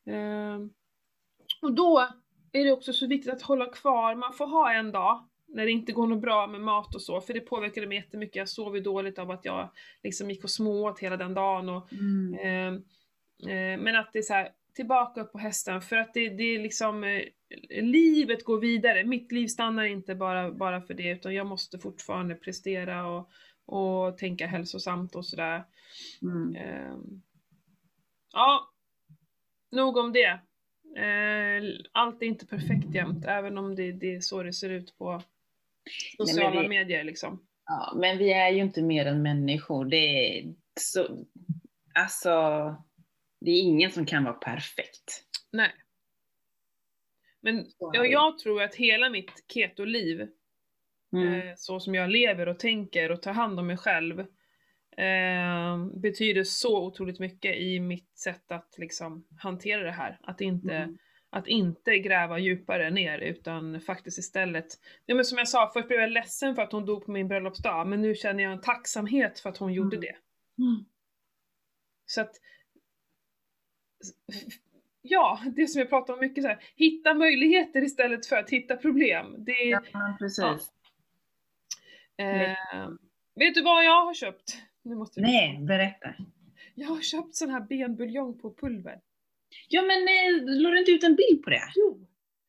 [0.05, 0.69] Ehm,
[1.61, 2.07] och då
[2.51, 5.71] är det också så viktigt att hålla kvar, man får ha en dag när det
[5.71, 8.35] inte går något bra med mat och så, för det påverkade mig jättemycket.
[8.35, 9.69] Jag sov ju dåligt av att jag
[10.03, 11.69] liksom gick och smååt hela den dagen.
[11.69, 12.33] Och, Mm.
[12.39, 12.75] ehm,
[13.49, 16.43] eh, men att det är så här, tillbaka upp på hästen, för att det, det
[16.43, 17.23] är liksom, eh,
[17.83, 19.03] livet går vidare.
[19.03, 23.29] Mitt liv stannar inte bara, bara för det, utan jag måste fortfarande prestera och,
[23.65, 25.63] och tänka hälsosamt och sådär.
[26.21, 26.55] Mm.
[26.55, 27.21] Ehm,
[28.33, 28.71] ja,
[29.71, 30.39] nog om det.
[30.97, 34.97] Eh, allt är inte perfekt jämt, även om det, det är så det ser ut
[34.97, 35.21] på
[36.17, 37.47] sociala vi- medier liksom.
[37.65, 39.85] Ja, men vi är ju inte mer än människor.
[39.85, 39.97] Det
[40.39, 41.25] är så,
[41.93, 42.29] alltså,
[43.39, 45.23] det är ingen som kan vara perfekt.
[45.51, 45.71] Nej.
[47.41, 50.27] Men ja, jag tror att hela mitt keto-liv,
[51.13, 51.33] Mm.
[51.33, 54.19] eh, så som jag lever och tänker och tar hand om mig själv,
[54.97, 60.19] eh, betyder så otroligt mycket i mitt sätt att liksom hantera det här.
[60.23, 60.97] Att inte Mm.
[61.29, 64.65] att inte gräva djupare ner utan faktiskt istället,
[65.05, 67.27] ja men som jag sa, först blev jag ledsen för att hon dog på min
[67.27, 70.01] bröllopsdag, men nu känner jag en tacksamhet för att hon gjorde Mm.
[70.01, 70.15] det.
[70.63, 70.85] Mm.
[72.05, 72.35] Så att,
[75.01, 78.75] ja, det som jag pratar om mycket så här, hitta möjligheter istället för att hitta
[78.77, 79.35] problem.
[79.37, 79.81] Det Ja,
[80.19, 80.71] precis.
[82.17, 82.89] eh,
[83.35, 84.57] vet du vad jag har köpt?
[84.83, 86.13] Nu måste Nej, berätta.
[86.75, 88.99] Jag har köpt sån här benbuljong på pulver.
[89.69, 91.61] Ja, men eh, la du inte ut en bild på det?
[91.75, 92.07] Jo,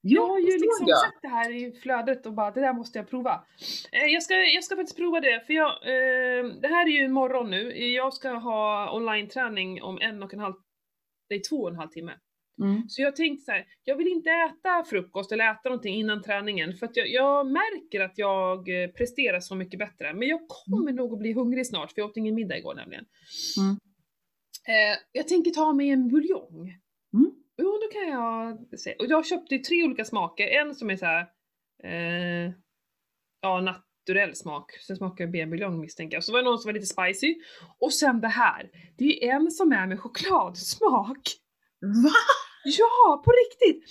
[0.09, 1.01] Jo, jag har ju liksom jag.
[1.01, 3.45] sett det här i flödet och bara det där måste jag prova.
[3.93, 7.05] Eh, jag, ska, jag ska faktiskt prova det för jag, eh, det här är ju
[7.05, 7.87] imorgon nu.
[7.89, 10.55] Jag ska ha online-träning om en och en halv,
[11.31, 12.13] nej två och en halv timme.
[12.63, 12.89] Mm.
[12.89, 16.75] Så jag tänkte så här, jag vill inte äta frukost eller äta någonting innan träningen
[16.75, 20.15] för att jag, jag märker att jag eh, presterar så mycket bättre.
[20.15, 23.05] Men jag kommer nog att bli hungrig snart för jag åt ingen middag igår nämligen.
[23.59, 23.77] Mm.
[24.69, 26.61] Eh, jag tänker ta mig en buljong.
[27.15, 27.33] Mm.
[27.59, 28.95] Jo, då kan jag se.
[28.95, 30.47] Och jag köpte tre olika smaker.
[30.47, 31.27] En som är så här,
[31.85, 32.53] eh,
[33.41, 33.61] ja,
[34.07, 34.73] naturell smak.
[34.87, 36.25] Sen smakar benbuljong misstänker jag.
[36.25, 37.35] Så var det någon som var lite spicy.
[37.79, 38.71] Och sen det här.
[38.99, 41.23] Det är en som är med chokladsmak.
[41.81, 42.11] Va?
[42.65, 43.85] Ja, på riktigt!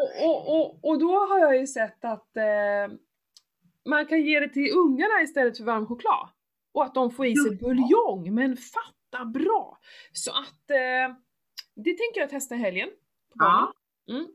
[0.00, 2.96] och, och, och, och då har jag ju sett att eh,
[3.88, 6.28] man kan ge det till ungarna istället för varm choklad.
[6.74, 9.78] Och att de får i sig buljong, men fatta bra!
[10.12, 11.16] Så att eh,
[11.74, 12.88] det tänker jag testa i helgen.
[12.88, 13.72] På Ja.
[14.08, 14.26] Mm.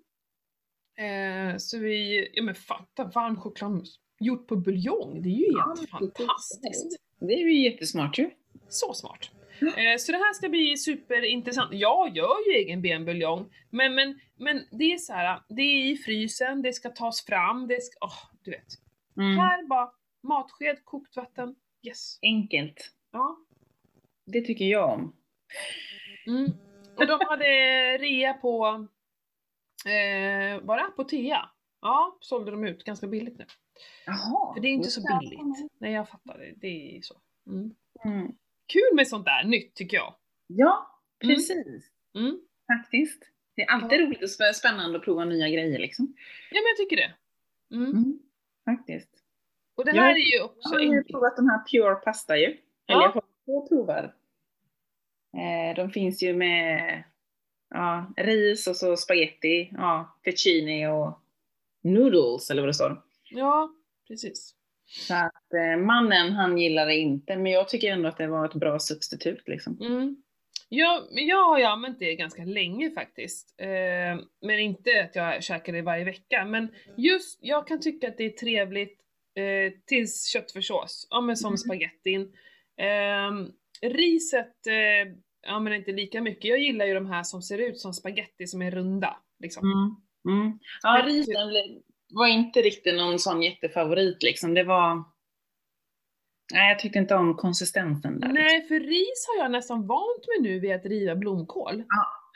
[0.97, 3.87] Eh, så vi, ja men fatta varm choklad
[4.19, 6.97] gjort på buljong, det är ju Ja, helt det- fantastiskt!
[7.19, 8.29] Det är ju jättesmart ju.
[8.69, 9.31] Så smart.
[9.61, 11.73] Eh, så det här ska bli superintressant.
[11.73, 15.97] Jag gör ju egen benbuljong, men, men, men det är så här, det är i
[15.97, 18.67] frysen, det ska tas fram, det ska, åh, du vet.
[19.17, 19.37] Mm.
[19.37, 19.91] Här bara,
[20.23, 21.55] matsked, kokt vatten,
[21.87, 22.19] yes.
[22.21, 22.91] Enkelt.
[23.11, 23.37] Ja.
[24.25, 25.15] Det tycker jag om.
[26.27, 26.51] Mm.
[26.97, 27.45] Och de hade
[27.97, 28.87] rea på,
[29.87, 31.49] eh, var det Apotea?
[31.81, 33.45] Ja, sålde de ut ganska billigt nu.
[34.05, 34.53] Jaha.
[34.53, 35.71] För det är inte så billigt.
[35.79, 37.15] Nej, jag fattar det, det är så.
[37.49, 37.75] Mm.
[38.05, 38.27] Mm.
[38.73, 40.15] Kul med sånt där nytt tycker jag.
[40.47, 41.35] Ja, Mm.
[41.35, 41.91] precis.
[42.15, 42.39] Mm.
[42.77, 43.23] Faktiskt.
[43.55, 46.05] Det är alltid roligt och spä- spännande att prova nya grejer liksom.
[46.51, 47.13] Ja, men jag tycker det.
[47.75, 47.91] Mm.
[47.91, 48.19] Mm.
[48.65, 49.09] Faktiskt.
[49.75, 52.37] Och det Jag- här är ju Jag också har ju provat de här Pure Pasta
[52.37, 52.45] ju.
[52.45, 52.57] Eller
[52.87, 53.01] Ja.
[53.03, 54.13] jag har två provar.
[55.37, 57.03] Eh, de finns ju med
[57.69, 61.19] ja, ris och så spaghetti, ja, fettuccine och
[61.83, 63.01] noodles eller vad det står.
[63.29, 63.69] Ja,
[64.07, 64.53] precis.
[65.07, 68.45] Så att eh, mannen han gillar det inte, men jag tycker ändå att det var
[68.45, 69.77] ett bra substitut liksom.
[69.81, 70.15] Mm.
[70.69, 73.55] Ja, men jag har ju använt det ganska länge faktiskt.
[73.57, 76.45] Eh, men inte att jag käkar det varje vecka.
[76.45, 78.99] Men just, jag kan tycka att det är trevligt
[79.35, 81.07] eh, till köttfärssås.
[81.09, 81.57] Ja men som Mm.
[81.57, 82.33] spagettin.
[82.77, 83.31] Eh,
[83.89, 85.13] riset, eh,
[85.47, 86.45] ja men inte lika mycket.
[86.45, 89.17] Jag gillar ju de här som ser ut som spaghetti som är runda.
[89.39, 89.63] Liksom.
[89.71, 89.95] Mm.
[90.39, 90.59] Mm.
[90.83, 91.33] Ja, risen
[92.13, 94.53] var inte riktigt någon sån jättefavorit liksom.
[94.53, 95.03] Det var...
[96.53, 98.27] Nej, jag tyckte inte om konsistensen där.
[98.27, 98.43] liksom.
[98.43, 101.75] Nej, för ris har jag nästan vant mig nu vid att riva blomkål.
[101.75, 101.85] och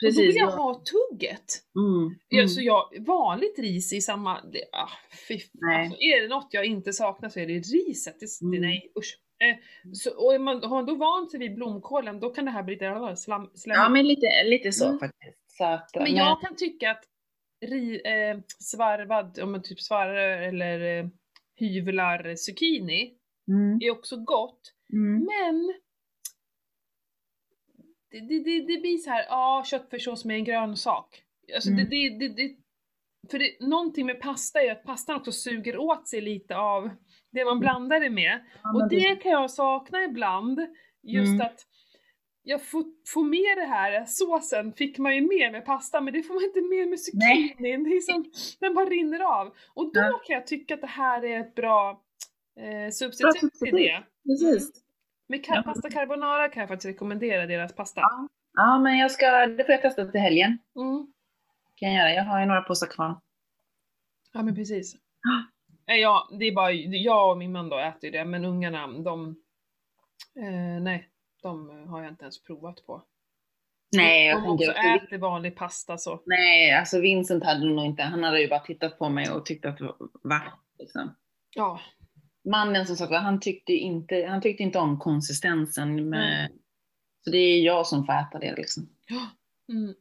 [0.00, 0.20] då Precis.
[0.28, 0.54] vill jag ja.
[0.56, 1.44] ha tugget.
[1.76, 2.16] Mm.
[2.28, 2.48] Ja, Mm.
[2.48, 4.36] så jag, vanligt ris i samma,
[4.72, 4.88] ah,
[5.28, 5.80] fy, Nej.
[5.84, 8.20] alltså, är det något jag inte saknar så är det riset.
[8.20, 8.60] Det, det, Mm.
[8.60, 9.18] nej usch.
[9.42, 9.56] Eh,
[9.92, 12.74] så, och man, har man då vant sig vid blomkålen då kan det här bli
[12.74, 13.74] lite slam, slem.
[13.76, 14.98] Ja, men lite, lite så Mm.
[14.98, 15.38] faktiskt.
[15.56, 17.04] Så att, men jag kan tycka att
[17.66, 21.06] ri, eh, svarvad, om man typ svarvar eller eh,
[21.60, 23.14] hyvlar zucchini
[23.48, 23.78] Mm.
[23.82, 24.60] är också gott.
[24.92, 25.24] Mm.
[25.24, 25.74] Men
[28.10, 31.22] det, det, det, det blir så här, ja köttfärssås med en grönsak.
[31.54, 31.88] Alltså Mm.
[31.90, 32.56] det, det, det,
[33.30, 36.90] för det, någonting med pasta är att pastan också suger åt sig lite av
[37.32, 38.40] det man blandar det med.
[38.74, 40.60] Och det kan jag sakna ibland.
[41.02, 41.40] Just Mm.
[41.46, 41.60] att
[42.42, 46.22] jag får, får med det här, såsen fick man ju med med pasta men det
[46.22, 47.84] får man inte med med zucchinin.
[47.84, 48.24] Det är som,
[48.60, 49.46] den bara rinner av.
[49.74, 50.20] Och då Ja.
[50.26, 52.02] kan jag tycka att det här är ett bra
[52.60, 53.74] eh, Bra substitut till substitut.
[53.74, 54.02] det.
[54.26, 54.70] Precis.
[55.28, 55.62] Med ka- Ja.
[55.62, 58.00] pasta carbonara kan jag faktiskt rekommendera deras pasta.
[58.00, 58.28] Ja.
[58.54, 60.58] Ja, men jag ska, det får jag testa till helgen.
[60.76, 61.06] Mm.
[61.76, 62.14] Kan jag göra.
[62.14, 63.20] Jag har ju några påsar kvar.
[64.32, 64.94] Ja men precis.
[65.86, 66.28] Ja.
[66.38, 69.36] Det är bara jag och min man då äter det, men ungarna de...
[70.40, 71.08] Eh, nej,
[71.42, 73.02] de har jag inte ens provat på.
[73.96, 76.22] Nej, jag de tänker också att äter vanlig pasta så.
[76.26, 78.02] Nej, alltså Vincent hade nog inte.
[78.02, 79.80] Han hade ju bara tittat på mig och tyckt att
[80.22, 80.42] va?
[80.78, 81.14] Liksom.
[81.54, 81.80] Ja.
[82.44, 86.08] Mannen som sagt han tyckte inte, han tyckte inte om konsistensen.
[86.08, 86.58] Med, Mm.
[87.24, 88.88] Så det är jag som får äta det liksom.
[89.06, 89.26] Ja.
[89.74, 89.94] Mm.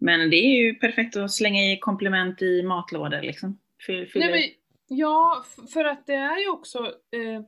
[0.00, 3.58] Men det är ju perfekt att slänga i komplement i matlådor liksom.
[3.86, 4.56] Fyll, fyller- Nej,
[4.96, 6.78] ja, för att det är ju också
[7.10, 7.42] eh,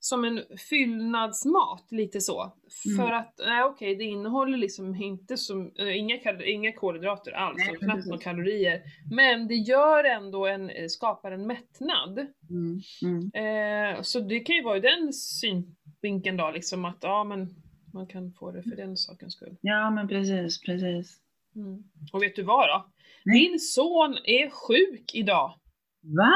[0.00, 2.52] som en fyllnadsmat, lite så.
[2.86, 2.96] Mm.
[2.96, 7.70] För att, nej okej, det innehåller liksom inte som, eh, inga, inga kolhydrater alls, Nej,
[7.70, 8.82] och knappt några kalorier.
[9.10, 12.18] Men det gör ändå en, eh, skapar en mättnad.
[12.50, 13.30] Mm, mm.
[13.34, 17.48] Eh, så det kan ju vara i den synvinkeln då, liksom att ja men
[17.94, 19.56] man kan få det för den sakens skull.
[19.60, 21.18] Ja, men precis, precis.
[21.56, 21.82] Mm.
[22.12, 22.90] Och vet du vad då?
[23.24, 23.40] Nej.
[23.40, 25.54] Min son är sjuk idag.
[26.02, 26.34] Va?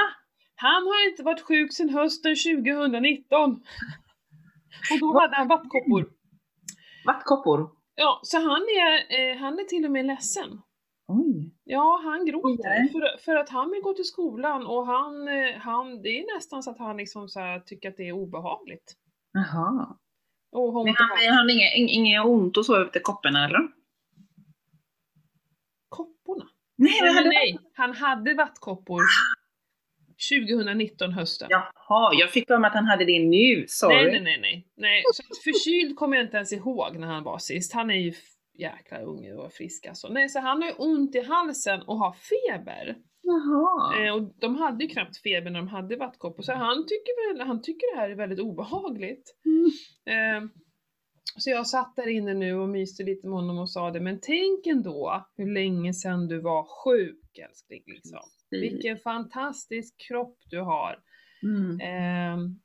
[0.66, 3.50] Han har inte varit sjuk sedan hösten 2019.
[4.90, 6.10] Och då hade han vattkoppor.
[7.06, 7.70] Vattkoppor?
[7.94, 10.48] Ja, så han är, eh, han är till och med ledsen.
[11.08, 11.50] Oj.
[11.64, 16.02] Ja, han gråter för, för att han vill gå till skolan och han, eh, han,
[16.02, 18.96] det är nästan så att han liksom så tycker att det är obehagligt.
[19.32, 19.96] Jaha.
[20.52, 23.60] Och Men han, han hade inget, ing- inget ont och så efter kopporna eller?
[25.88, 26.44] Kopporna?
[26.76, 27.28] Nej, Nej, hade...
[27.28, 29.00] nej, han hade vattkoppor
[30.30, 31.48] 2019 hösten.
[31.50, 33.64] Jaha, jag fick för mig att han hade det nu.
[33.68, 33.94] Sorry.
[33.94, 34.66] Nej, nej, nej, nej.
[34.76, 35.02] nej.
[35.14, 37.72] Så förkyld kommer jag inte ens ihåg när han var sist.
[37.72, 38.12] Han är ju
[38.58, 40.08] jäkla ung och frisk alltså.
[40.08, 42.96] Nej, så han har ju ont i halsen och har feber.
[43.22, 44.04] Jaha.
[44.06, 47.46] Eh, och de hade ju knappt feber när de hade vattkoppor, så han tycker väl,
[47.46, 49.36] han tycker det här är väldigt obehagligt.
[49.44, 50.44] Mm.
[50.44, 50.50] Eh,
[51.38, 54.18] så jag satt där inne nu och myste lite med honom och sa det, men
[54.22, 58.20] tänk ändå hur länge sedan du var sjuk älskling liksom.
[58.60, 60.98] Vilken fantastisk kropp du har.
[61.42, 61.80] Mm.
[61.80, 62.60] Ehm,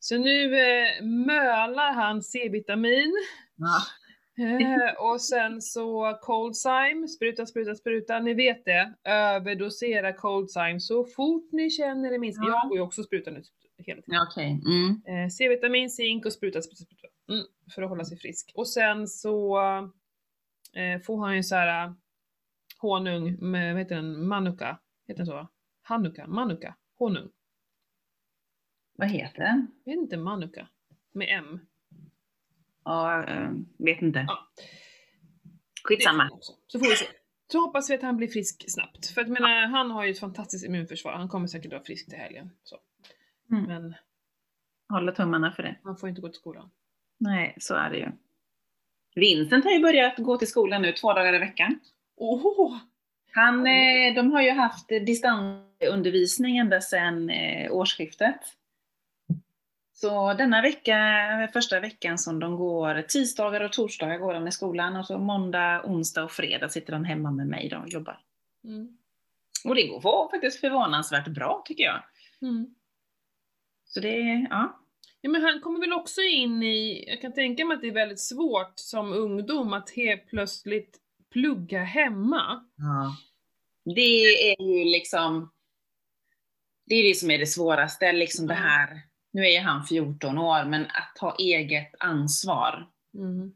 [0.00, 3.12] så nu eh, mölar han C-vitamin
[3.56, 3.80] Ja.
[4.44, 8.94] eh, och sen så Coldzyme, spruta, spruta, spruta, ni vet det.
[9.04, 12.42] Överdosera Coldzyme så fort ni känner det minsta.
[12.42, 12.48] Ja.
[12.62, 13.42] Jag går ju också spruta nu
[13.78, 14.20] hela tiden.
[14.30, 14.60] Okej.
[14.66, 15.24] Mm.
[15.24, 17.08] Eh, C-vitamin, zink och spruta, spruta, spruta.
[17.30, 18.52] Mm, för att hålla sig frisk.
[18.54, 19.58] Och sen så
[20.74, 21.92] eh, får han ju så här eh,
[22.80, 24.78] honung med, vad heter den, manuka?
[25.08, 25.48] Heter den så?
[25.82, 26.26] Hanuka?
[26.26, 26.76] Manuka?
[26.98, 27.28] Honung?
[28.92, 29.70] Vad heter den?
[29.84, 30.68] Jag vet inte, manuka?
[31.12, 31.60] Med M.
[32.84, 34.24] Ja, eh, vet inte.
[34.28, 34.48] Ja.
[35.84, 36.30] Skitsamma.
[36.66, 37.06] Så får vi se.
[37.52, 39.06] Så hoppas vi att han blir frisk snabbt.
[39.06, 41.12] För att menar, han har ju ett fantastiskt immunförsvar.
[41.12, 42.50] Han kommer säkert vara frisk till helgen.
[42.62, 42.78] Så.
[43.50, 43.64] Mm.
[43.64, 43.94] Men
[44.88, 45.76] Hålla tummarna för det.
[45.84, 46.70] han får inte gå till skolan.
[47.18, 48.10] Nej, så är det ju.
[49.14, 51.80] Vincent har ju börjat gå till skolan nu två dagar i veckan.
[52.16, 52.78] Åh!
[53.38, 58.40] Han, eh, de har ju haft distansundervisning ända sedan eh, årsskiftet.
[59.92, 60.96] Så denna vecka,
[61.52, 65.82] första veckan som de går, tisdagar och torsdagar går de i skolan och så måndag,
[65.84, 68.20] onsdag och fredag sitter de hemma med mig då och jobbar.
[68.64, 68.98] Mm.
[69.64, 72.02] Och det går faktiskt förvånansvärt bra tycker jag.
[72.42, 72.74] Mm.
[73.84, 74.80] Så det, ja.
[75.20, 77.92] Ja men han kommer väl också in i, jag kan tänka mig att det är
[77.92, 80.98] väldigt svårt som ungdom att helt plötsligt
[81.32, 82.64] plugga hemma.
[82.76, 83.16] Ja.
[83.94, 85.52] Det är ju liksom,
[86.86, 89.00] det är det som är det svåraste, liksom det här,
[89.32, 92.88] nu är ju han 14 år, men att ta eget ansvar.
[93.14, 93.52] Mm.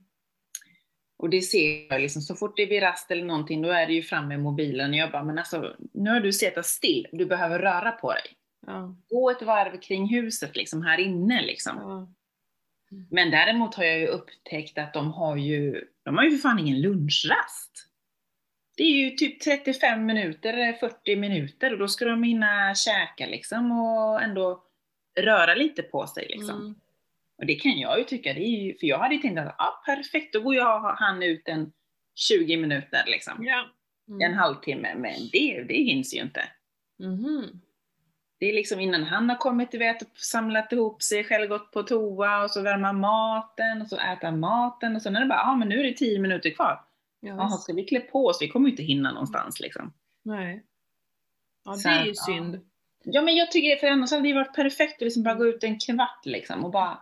[1.18, 3.93] Och det ser jag liksom, så fort det blir rast eller någonting, då är det
[3.93, 7.26] ju fram med mobilen och jag bara, men alltså, nu har du suttit still, du
[7.26, 8.37] behöver röra på dig.
[8.66, 11.76] Ja, Gå ett varv kring huset liksom, här inne liksom.
[11.76, 12.09] ja.
[13.11, 16.59] Men däremot har jag ju upptäckt att de har ju, de har ju för fan
[16.59, 17.89] ingen lunchrast.
[18.77, 23.73] Det är ju typ 35 minuter, 40 minuter och då ska de hinna käka liksom
[23.73, 24.62] och ändå
[25.20, 26.61] röra lite på sig liksom.
[26.61, 26.75] Mm.
[27.39, 29.55] Och det kan jag ju tycka, det är ju, för jag hade ju tänkt att
[29.59, 31.73] ah, perfekt, då går jag och han ut en
[32.14, 33.45] 20 minuter liksom.
[33.45, 33.64] Ja.
[34.09, 34.39] En Mm.
[34.39, 36.43] halvtimme, men det, det hinns ju inte.
[36.99, 37.61] Mhm.
[38.39, 41.83] Det är liksom innan han har kommit, vet, och samlat ihop sig, själv gått på
[41.83, 45.51] toa och så värma maten och så äta maten och så när det bara, ja
[45.51, 46.81] ah, men nu är det 10 minuter kvar.
[47.25, 48.43] Ja, Jaha, ska vi klä på oss?
[48.43, 49.93] Vi kommer ju inte hinna någonstans liksom.
[50.23, 50.64] Nej.
[51.64, 52.35] Ja, det är ju att, ja.
[52.35, 52.61] synd.
[53.05, 55.64] Ja men jag tycker, för annars hade det varit perfekt att liksom bara gå ut
[55.64, 56.99] en kvart liksom och bara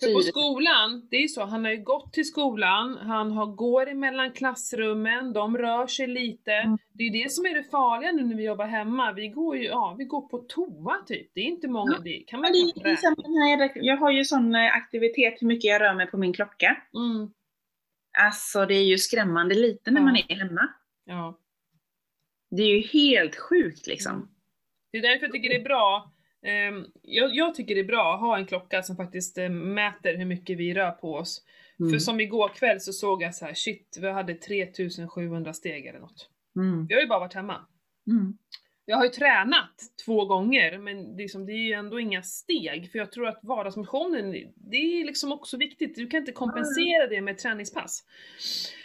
[0.00, 3.46] För på skolan, det är ju så, han har ju gått till skolan, han har,
[3.46, 6.52] går emellan klassrummen, de rör sig lite.
[6.52, 6.78] Mm.
[6.92, 9.12] Det är ju det som är det farliga nu när vi jobbar hemma.
[9.12, 11.30] Vi går ju, ja, vi går på toa typ.
[11.34, 12.72] Det är inte många, Ja, det kan man ju
[13.50, 16.76] jävla- jag har ju sån eh, aktivitet hur mycket jag rör mig på min klocka.
[16.94, 17.30] Mm,
[18.18, 20.04] Alltså det är ju skrämmande lite när Ja.
[20.04, 20.68] man är hemma.
[21.04, 21.38] ja.
[22.50, 24.12] Det är ju helt sjukt liksom.
[24.14, 24.28] Mm.
[24.92, 26.12] Det är därför jag tycker det är bra,
[26.46, 30.16] ehm, jag, jag tycker det är bra att ha en klocka som faktiskt eh, mäter
[30.16, 31.44] hur mycket vi rör på oss.
[31.80, 31.92] Mm.
[31.92, 36.00] För som igår kväll så såg jag så här, shit, vi hade 3700 steg eller
[36.00, 36.28] något.
[36.56, 36.86] Mm.
[36.86, 37.66] Vi har ju bara varit hemma.
[38.06, 38.38] Mm.
[38.90, 39.74] Jag har ju tränat
[40.04, 42.90] två gånger, men det är, liksom, det är ju ändå inga steg.
[42.92, 45.94] För jag tror att vardagsmotionen, det är liksom också viktigt.
[45.94, 48.04] Du kan inte kompensera det med träningspass.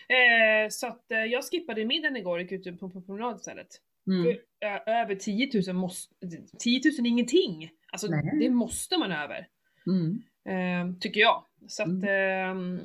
[0.08, 3.68] Eh, så att eh, jag skippade middagen igår och gick ut på, på promenad istället.
[4.08, 4.24] Mm.
[4.24, 4.32] För,
[4.68, 6.16] eh, över 10 000 måste,
[6.60, 7.72] 10 000 är ingenting.
[7.92, 8.40] Alltså Nej.
[8.40, 9.48] det måste man över.
[9.88, 10.22] Mm.
[10.50, 11.46] Eh, tycker jag.
[11.68, 12.80] Så att, ehm,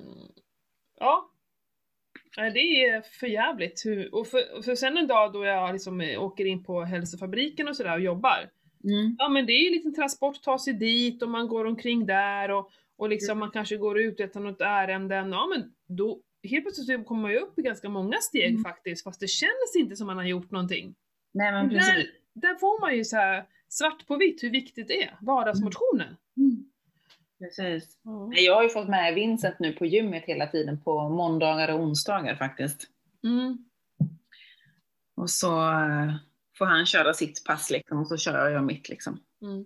[1.00, 1.30] ja.
[2.36, 3.82] Det är för jävligt.
[4.12, 7.76] Och för, för sen en dag då jag liksom eh, åker in på hälsofabriken och
[7.76, 8.50] sådär och jobbar.
[8.84, 9.16] Mm.
[9.18, 12.06] Ja men det är ju en liten transport, ta sig dit och man går omkring
[12.06, 15.30] där och, och liksom man kanske går ut efter något ärenden.
[15.32, 16.20] Ja men då
[16.50, 18.62] helt plötsligt så kommer man ju upp i ganska många steg Mm.
[18.62, 20.94] faktiskt fast det känns inte som man har gjort någonting.
[21.34, 22.10] Nej men Där, precis.
[22.34, 26.16] där får man ju så svart på vitt hur viktigt det är, vardagsmotionen.
[26.36, 26.69] Mm.
[27.40, 27.98] Precis.
[28.28, 31.80] Nej, Jag har ju fått med Vincent nu på gymmet hela tiden på måndagar och
[31.80, 32.86] onsdagar faktiskt.
[33.24, 33.64] Mm.
[35.16, 36.14] Och så eh,
[36.58, 39.20] får han köra sitt pass liksom och så kör jag mitt liksom.
[39.42, 39.64] Mm.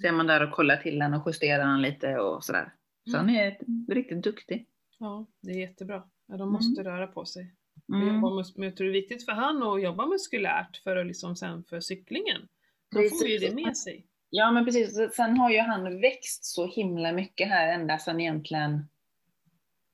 [0.00, 2.72] Så är man där och kollar till den och justerar han lite och sådär.
[3.10, 3.26] Så Mm.
[3.26, 3.58] han är
[3.94, 4.66] riktigt duktig.
[4.98, 6.02] Ja, det är jättebra.
[6.28, 7.54] Ja, de måste röra på sig.
[7.94, 8.20] Mm.
[8.56, 11.64] men jag tror det är viktigt för han att jobba muskulärt för att liksom sen
[11.64, 12.48] för cyklingen.
[12.90, 14.06] Då får ju det med sig.
[14.30, 18.88] Ja men precis, sen har ju han växt så himla mycket här ända sedan egentligen,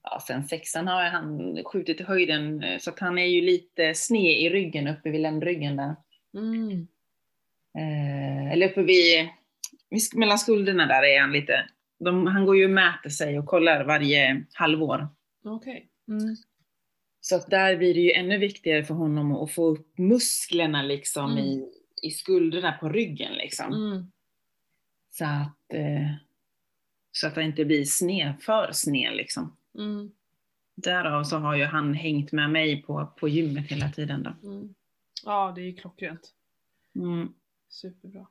[0.02, 4.38] ja sen sexan har han skjutit i höjden så att han är ju lite sned
[4.40, 5.96] i ryggen uppe vid ländryggen där.
[6.34, 6.86] Mm.
[7.78, 9.28] Eh, eller uppe vid,
[10.14, 11.68] mellan skulderna där är han lite,
[11.98, 15.08] de, han går ju och mäter sig och kollar varje halvår.
[15.44, 15.88] Okej.
[16.08, 16.36] Mm.
[17.20, 21.32] Så att där blir det ju ännu viktigare för honom att få upp musklerna liksom
[21.32, 21.44] Mm.
[21.44, 21.64] i,
[22.02, 23.72] i skulderna på ryggen liksom.
[25.12, 25.18] Mm.
[25.18, 26.14] Så att, eh,
[27.12, 29.56] så att det inte blir sned, för sned liksom.
[29.78, 30.10] Mm.
[30.74, 34.48] Därav så har ju han hängt med mig på, på gymmet hela tiden då.
[34.48, 34.74] Mm.
[35.24, 36.32] Ja, det är ju klockrent.
[36.96, 37.34] Mm.
[37.68, 38.26] Superbra.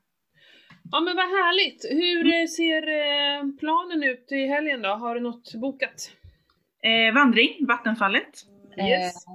[0.92, 1.86] Ja men vad härligt!
[1.90, 4.90] Hur eh, ser eh, planen ut i helgen då?
[4.90, 6.12] Har du något bokat?
[6.84, 8.46] Eh, vandring, Vattenfallet.
[8.78, 9.28] Yes.
[9.28, 9.34] Eh,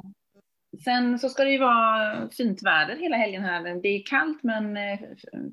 [0.84, 3.82] sen så ska det ju vara fint väder hela helgen här.
[3.82, 4.98] Det är kallt men eh,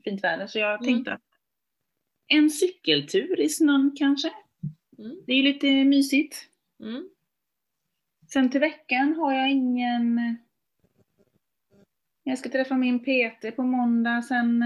[0.03, 0.93] fint väder så jag Mm.
[0.93, 1.21] tänkte att
[2.37, 4.31] en cykeltur i snön kanske.
[4.97, 5.17] Mm.
[5.25, 6.49] Det är ju lite mysigt.
[6.79, 7.09] Mm.
[8.33, 10.37] Sen till veckan har jag ingen...
[12.23, 14.63] Jag ska träffa min PT på måndag, sen...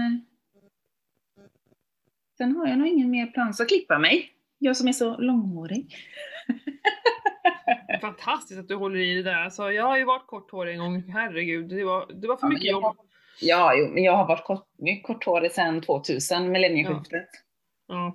[2.38, 3.54] Sen har jag nog ingen mer plan.
[3.54, 4.32] Så klippa mig.
[4.58, 5.94] Jag som är så långhårig.
[8.00, 9.44] Fantastiskt att du håller i det där.
[9.44, 11.68] Alltså, jag har ju varit korthårig en gång, herregud.
[11.68, 12.96] Det var, det var för Ja, mycket jobb.
[13.40, 14.66] Ja, jo, men jag har varit kort,
[15.02, 17.28] korthårig sedan 2000, millennieskiftet.
[17.32, 17.38] Ja,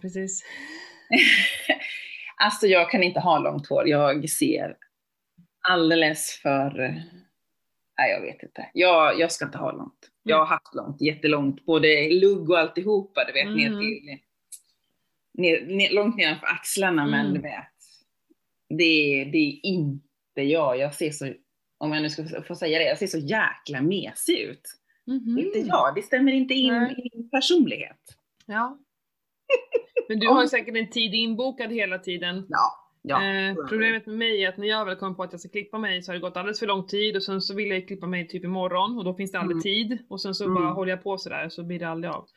[0.02, 0.44] precis.
[2.38, 3.88] Alltså jag kan inte ha långt hår.
[3.88, 4.78] Jag ser
[5.68, 6.72] alldeles för...
[7.98, 8.70] Nej, jag vet inte.
[8.74, 10.10] Jag, jag ska inte ha långt.
[10.24, 11.66] Jag har haft långt, jättelångt.
[11.66, 13.80] Både lugg och alltihopa, du vet, ner Mm.
[13.80, 14.18] till...
[15.34, 17.12] ner, ner, långt nedanför axlarna, Mm.
[17.12, 17.74] men du vet,
[18.70, 20.78] det, det är inte jag.
[20.78, 21.34] Jag ser så,
[21.78, 24.62] om jag nu ska få säga det, jag ser så jäkla mesig ut.
[25.06, 28.02] Det är inte jag, det stämmer inte in i min personlighet.
[28.46, 28.80] Ja.
[30.10, 32.46] Men du har säkert en tid inbokad hela tiden.
[32.50, 33.24] Ja, ja.
[33.24, 35.78] eh, problemet med mig är att när jag väl kommer på att jag ska klippa
[35.78, 38.08] mig så har det gått alldeles för lång tid och sen så vill jag klippa
[38.08, 39.62] mig typ imorgon och då finns det aldrig Mm.
[39.64, 40.56] tid och sen så Mm.
[40.56, 42.28] bara håller jag på sådär så blir det aldrig av.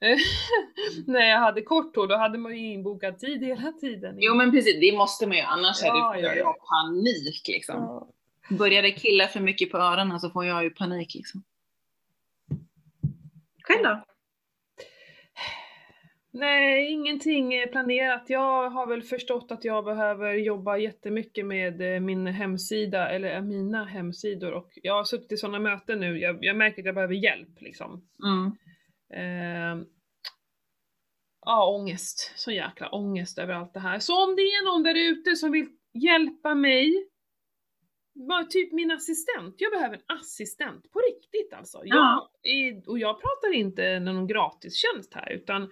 [0.00, 0.16] Eh,
[1.06, 4.16] när jag hade kort hår då hade man ju inbokad tid hela tiden.
[4.18, 6.56] Jo men precis, det måste man ju, annars är Ja, det, ja, ja.
[6.70, 7.76] panik liksom.
[7.76, 8.08] Ja.
[8.56, 11.42] Börjar det killa för mycket på öronen så får jag ju panik liksom.
[13.62, 14.02] Själv då?
[16.38, 18.30] Nej, ingenting är planerat.
[18.30, 23.42] Jag har väl förstått att jag behöver jobba jättemycket med eh, min hemsida, eller eh,
[23.42, 24.52] mina hemsidor.
[24.52, 27.60] Och jag har suttit i sådana möten nu, jag, jag märker att jag behöver hjälp
[27.60, 28.08] liksom.
[28.24, 28.52] Mm.
[29.14, 29.86] Eh,
[31.46, 32.32] ja, ångest.
[32.36, 33.98] Så jäkla ångest över allt det här.
[33.98, 37.08] Så om det är någon där ute som vill hjälpa mig,
[38.50, 39.54] typ min assistent.
[39.58, 41.80] Jag behöver en assistent, på riktigt alltså.
[41.84, 42.30] Ja.
[42.42, 45.70] Jag, är- och jag pratar inte någon gratistjänst här, utan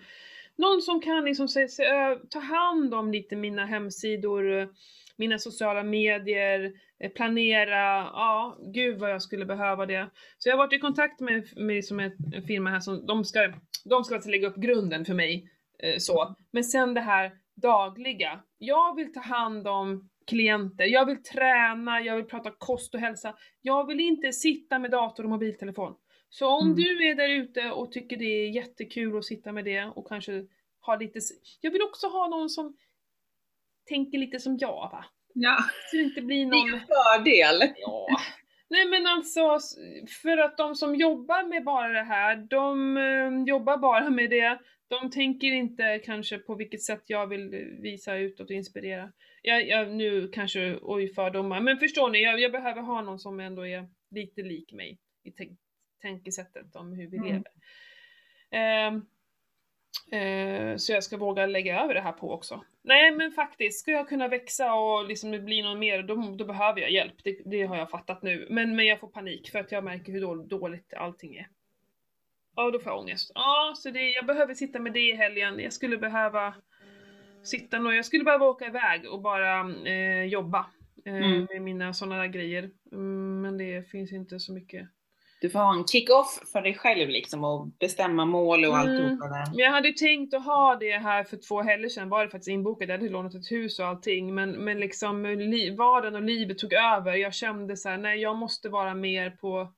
[0.58, 4.68] någon som kan liksom se, se, ö- ta hand om lite mina hemsidor, eh,
[5.16, 10.10] mina sociala medier, eh, planera, ja, gud vad jag skulle behöva det.
[10.38, 12.12] Så jag har varit i kontakt med, med liksom en
[12.46, 13.52] firma här som, de ska,
[13.84, 15.50] de ska alltså lägga upp grunden för mig,
[15.82, 16.34] eh, så.
[16.50, 17.32] Men sen det här
[17.62, 18.40] dagliga.
[18.58, 23.34] Jag vill ta hand om klienter, jag vill träna, jag vill prata kost och hälsa.
[23.62, 25.94] Jag vill inte sitta med dator och mobiltelefon.
[26.34, 26.76] Så om Mm.
[26.76, 30.46] du är där ute och tycker det är jättekul att sitta med det och kanske
[30.80, 31.20] ha lite...
[31.60, 32.76] Jag vill också ha någon som
[33.88, 35.04] tänker lite som jag va?
[35.34, 35.56] Ja,
[35.90, 36.74] Så det inte blir det är någon...
[36.74, 37.72] en fördel.
[37.76, 38.06] Ja.
[38.68, 39.58] Nej men alltså,
[40.22, 44.58] för att de som jobbar med bara det här, de eh, jobbar bara med det.
[44.88, 47.48] De tänker inte kanske på vilket sätt jag vill
[47.82, 49.12] visa utåt och inspirera.
[49.42, 53.40] Jag, jag, nu kanske, oj fördomar, men förstår ni, jag, jag behöver ha någon som
[53.40, 55.30] ändå är lite lik mig i
[56.04, 57.28] tänkesättet om hur vi Mm.
[57.28, 57.52] lever.
[60.12, 62.64] Eh, så jag ska våga lägga över det här på också.
[62.82, 66.80] Nej men faktiskt, ska jag kunna växa och liksom bli någon mer, då, då behöver
[66.80, 67.14] jag hjälp.
[67.24, 68.46] Det, det har jag fattat nu.
[68.50, 71.48] Men, men jag får panik för att jag märker hur då, dåligt allting är.
[72.56, 73.32] Ja, då får jag ångest.
[73.34, 75.58] Ja, så det, jag behöver sitta med det i helgen.
[75.58, 76.54] Jag skulle behöva
[77.42, 80.66] sitta och jag skulle behöva åka iväg och bara eh, jobba
[81.04, 81.46] eh, Mm.
[81.50, 82.70] med mina sådana där grejer.
[82.92, 84.88] Mm, men det finns inte så mycket.
[85.44, 88.80] Du får ha en kick-off för dig själv liksom och bestämma mål och Mm.
[88.80, 89.46] alltihopa där.
[89.50, 92.48] Men jag hade tänkt att ha det här för två helger sedan, var det faktiskt
[92.48, 96.58] inbokat, jag hade lånat ett hus och allting, men, men liksom li- vardagen och livet
[96.58, 97.14] tog över.
[97.14, 99.72] Jag kände så här: nej jag måste vara mer på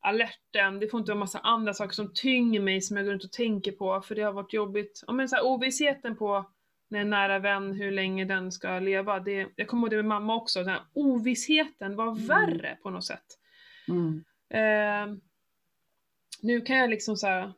[0.00, 3.24] alerten, det får inte vara massa andra saker som tynger mig som jag går runt
[3.24, 5.04] och tänker på, för det har varit jobbigt.
[5.06, 6.44] Ja men så här, ovissheten på
[6.90, 10.04] när en nära vän, hur länge den ska leva, det, jag kommer ihåg det med
[10.04, 12.26] mamma också, den här ovissheten var Mm.
[12.26, 13.24] värre på något sätt.
[13.88, 14.24] Mm.
[14.48, 15.14] Eh,
[16.42, 17.52] nu kan jag liksom så här,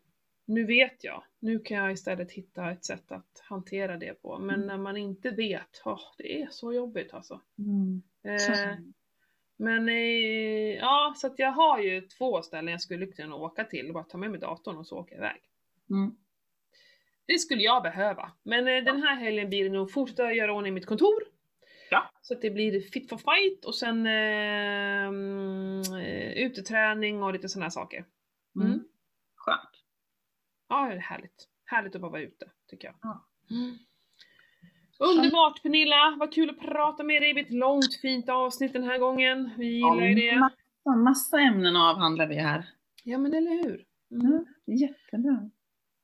[0.45, 1.25] nu vet jag.
[1.41, 4.39] Nu kan jag istället hitta ett sätt att hantera det på.
[4.39, 4.67] Men Mm.
[4.67, 7.41] när man inte vet, åh, det är så jobbigt alltså.
[7.59, 8.03] Mm.
[8.25, 8.79] Eh,
[9.57, 13.89] men eh, ja, så att jag har ju två ställen jag skulle kunna åka till
[13.89, 15.41] och bara ta med mig datorn och så åka iväg.
[15.91, 16.17] Mm.
[17.27, 18.33] Det skulle jag behöva.
[18.43, 21.23] Men eh, den här helgen blir det nog fortsätta göra ordning mitt kontor.
[22.29, 25.11] Så att det blir fit for fight och sen eh,
[26.45, 28.05] uteträning och lite sådana här saker.
[28.57, 28.69] Mm.
[28.69, 28.85] Mm.
[29.37, 29.71] Skönt.
[30.69, 31.49] Ja, det är härligt.
[31.65, 32.95] Härligt att bara vara ute, tycker jag.
[33.03, 33.29] Ja.
[33.51, 33.79] Mm.
[34.99, 37.29] Underbart Pernilla, vad kul att prata med dig.
[37.29, 39.51] Det blir ett långt fint avsnitt den här gången.
[39.59, 40.37] Vi gillar ju det.
[40.37, 42.69] Massa, massa ämnen avhandlar vi här.
[43.05, 43.85] Ja men eller hur.
[44.11, 44.27] Mm.
[44.27, 44.45] Mm.
[44.67, 45.51] Jättebra.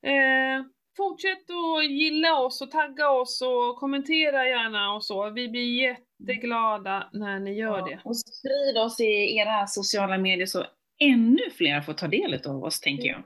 [0.03, 0.65] Eh,
[0.97, 5.31] fortsätt att gilla oss och tagga oss och kommentera gärna och så.
[5.31, 8.01] Vi blir jätteglada när ni gör det.
[8.05, 10.67] Och sprid oss i era sociala medier så
[10.99, 13.23] ännu fler får ta del av oss, tänker jag.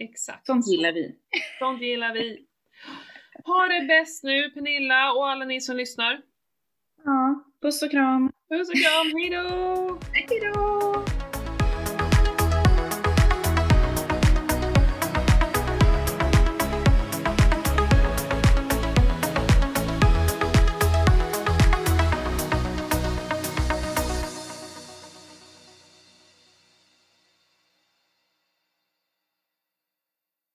[0.00, 0.46] Exakt.
[0.46, 1.14] Sånt gillar vi.
[1.58, 2.44] Sånt gillar vi.
[3.44, 6.20] Ha det bäst nu Pernilla och alla ni som lyssnar.
[7.04, 8.32] Ja, puss och kram.
[8.48, 9.98] Puss och kram, hejdå!
[10.12, 11.07] Hej då!